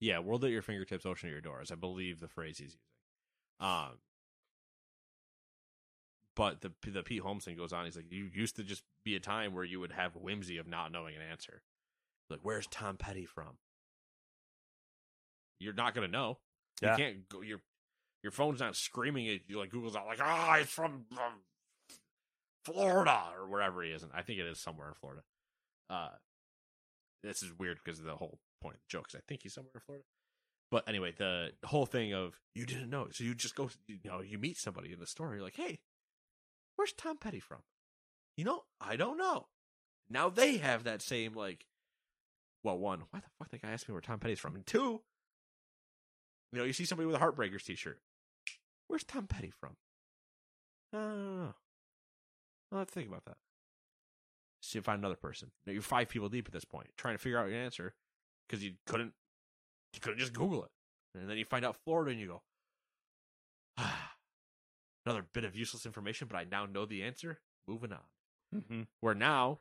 [0.00, 1.70] Yeah, world at your fingertips, ocean at your doors.
[1.70, 2.80] I believe the phrase he's using.
[3.60, 3.98] Um,
[6.36, 7.84] but the the Pete Holmes thing goes on.
[7.84, 10.66] He's like, you used to just be a time where you would have whimsy of
[10.66, 11.62] not knowing an answer.
[12.30, 13.58] Like, where's Tom Petty from?
[15.58, 16.38] You're not gonna know.
[16.80, 16.92] Yeah.
[16.96, 17.42] You can't go.
[17.42, 17.60] Your
[18.22, 21.32] your phone's not screaming at you like Google's not like, ah, it's from, from
[22.64, 24.02] Florida or wherever he is.
[24.02, 25.22] And I think it is somewhere in Florida.
[25.88, 26.10] Uh,
[27.22, 29.08] this is weird because of the whole point of the joke.
[29.08, 30.04] 'cause I think he's somewhere in Florida.
[30.70, 34.20] But anyway, the whole thing of you didn't know, so you just go, you know,
[34.20, 35.34] you meet somebody in the store.
[35.34, 35.80] You're like, hey,
[36.76, 37.58] where's Tom Petty from?
[38.36, 39.48] You know, I don't know.
[40.08, 41.66] Now they have that same like,
[42.62, 45.02] well, one, why the fuck that guy asked me where Tom Petty's from, and two,
[46.52, 48.00] you know, you see somebody with a Heartbreakers T-shirt.
[48.86, 49.76] Where's Tom Petty from?
[52.72, 53.36] Have to think about that.
[54.62, 55.50] See if I find another person.
[55.66, 57.94] You're five people deep at this point, trying to figure out your answer
[58.48, 59.14] because you couldn't
[59.94, 60.70] you couldn't just Google it.
[61.14, 62.42] And then you find out Florida and you go,
[63.78, 64.12] ah,
[65.06, 67.40] another bit of useless information, but I now know the answer.
[67.66, 67.98] Moving on.
[68.54, 68.82] Mm-hmm.
[69.00, 69.60] Where now,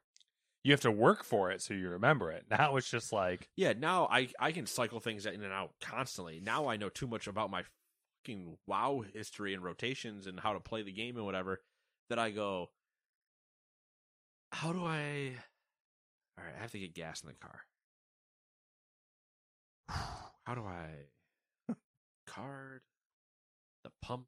[0.64, 2.46] You have to work for it so you remember it.
[2.50, 6.42] Now it's just like yeah, now I, I can cycle things in and out constantly.
[6.44, 7.64] Now I know too much about my
[8.26, 11.62] fucking WoW history and rotations and how to play the game and whatever
[12.10, 12.70] that I go,
[14.52, 15.36] how do I.
[16.38, 17.62] All right, I have to get gas in the car.
[20.46, 21.76] How do I.
[22.28, 22.82] Card?
[23.84, 24.28] The pump?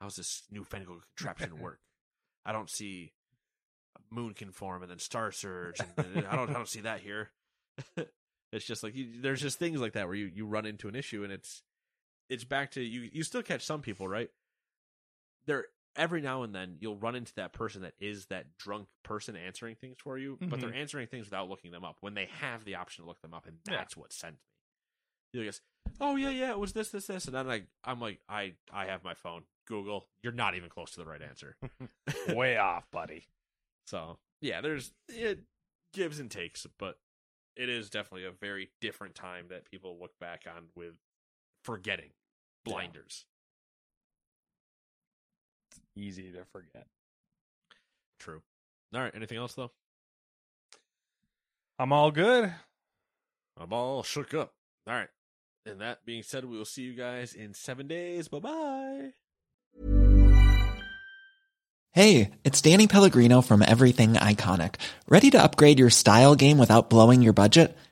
[0.00, 1.80] How's this newfangled contraption work?
[2.44, 3.12] I don't see
[4.12, 7.30] Moonkin form and then star surge and I don't I don't see that here.
[8.52, 10.96] it's just like you, there's just things like that where you you run into an
[10.96, 11.62] issue and it's
[12.28, 14.30] it's back to you you still catch some people, right?
[15.46, 19.36] There every now and then you'll run into that person that is that drunk person
[19.36, 20.78] answering things for you, but they're mm-hmm.
[20.78, 23.46] answering things without looking them up when they have the option to look them up
[23.46, 23.76] and Yeah.
[23.76, 25.40] that's what sent me.
[25.40, 25.60] You guess,
[26.00, 28.86] oh yeah, yeah, it was this, this, this, and then like I'm like, I, I
[28.86, 29.44] have my phone.
[29.66, 31.56] Google, you're not even close to the right answer.
[32.28, 33.28] way off, buddy.
[33.86, 35.40] So yeah, there's it
[35.94, 36.98] gives and takes, but
[37.56, 40.94] it is definitely a very different time that people look back on with
[41.64, 42.10] forgetting
[42.64, 43.26] blinders.
[45.96, 46.86] Easy to forget.
[48.18, 48.42] True.
[48.94, 49.14] All right.
[49.14, 49.70] Anything else though?
[51.78, 52.52] I'm all good.
[53.58, 54.52] I'm all shook up.
[54.86, 55.08] All right.
[55.66, 58.28] And that being said, we will see you guys in seven days.
[58.28, 59.12] Bye bye.
[61.94, 64.76] Hey, it's Danny Pellegrino from Everything Iconic.
[65.08, 67.76] Ready to upgrade your style game without blowing your budget?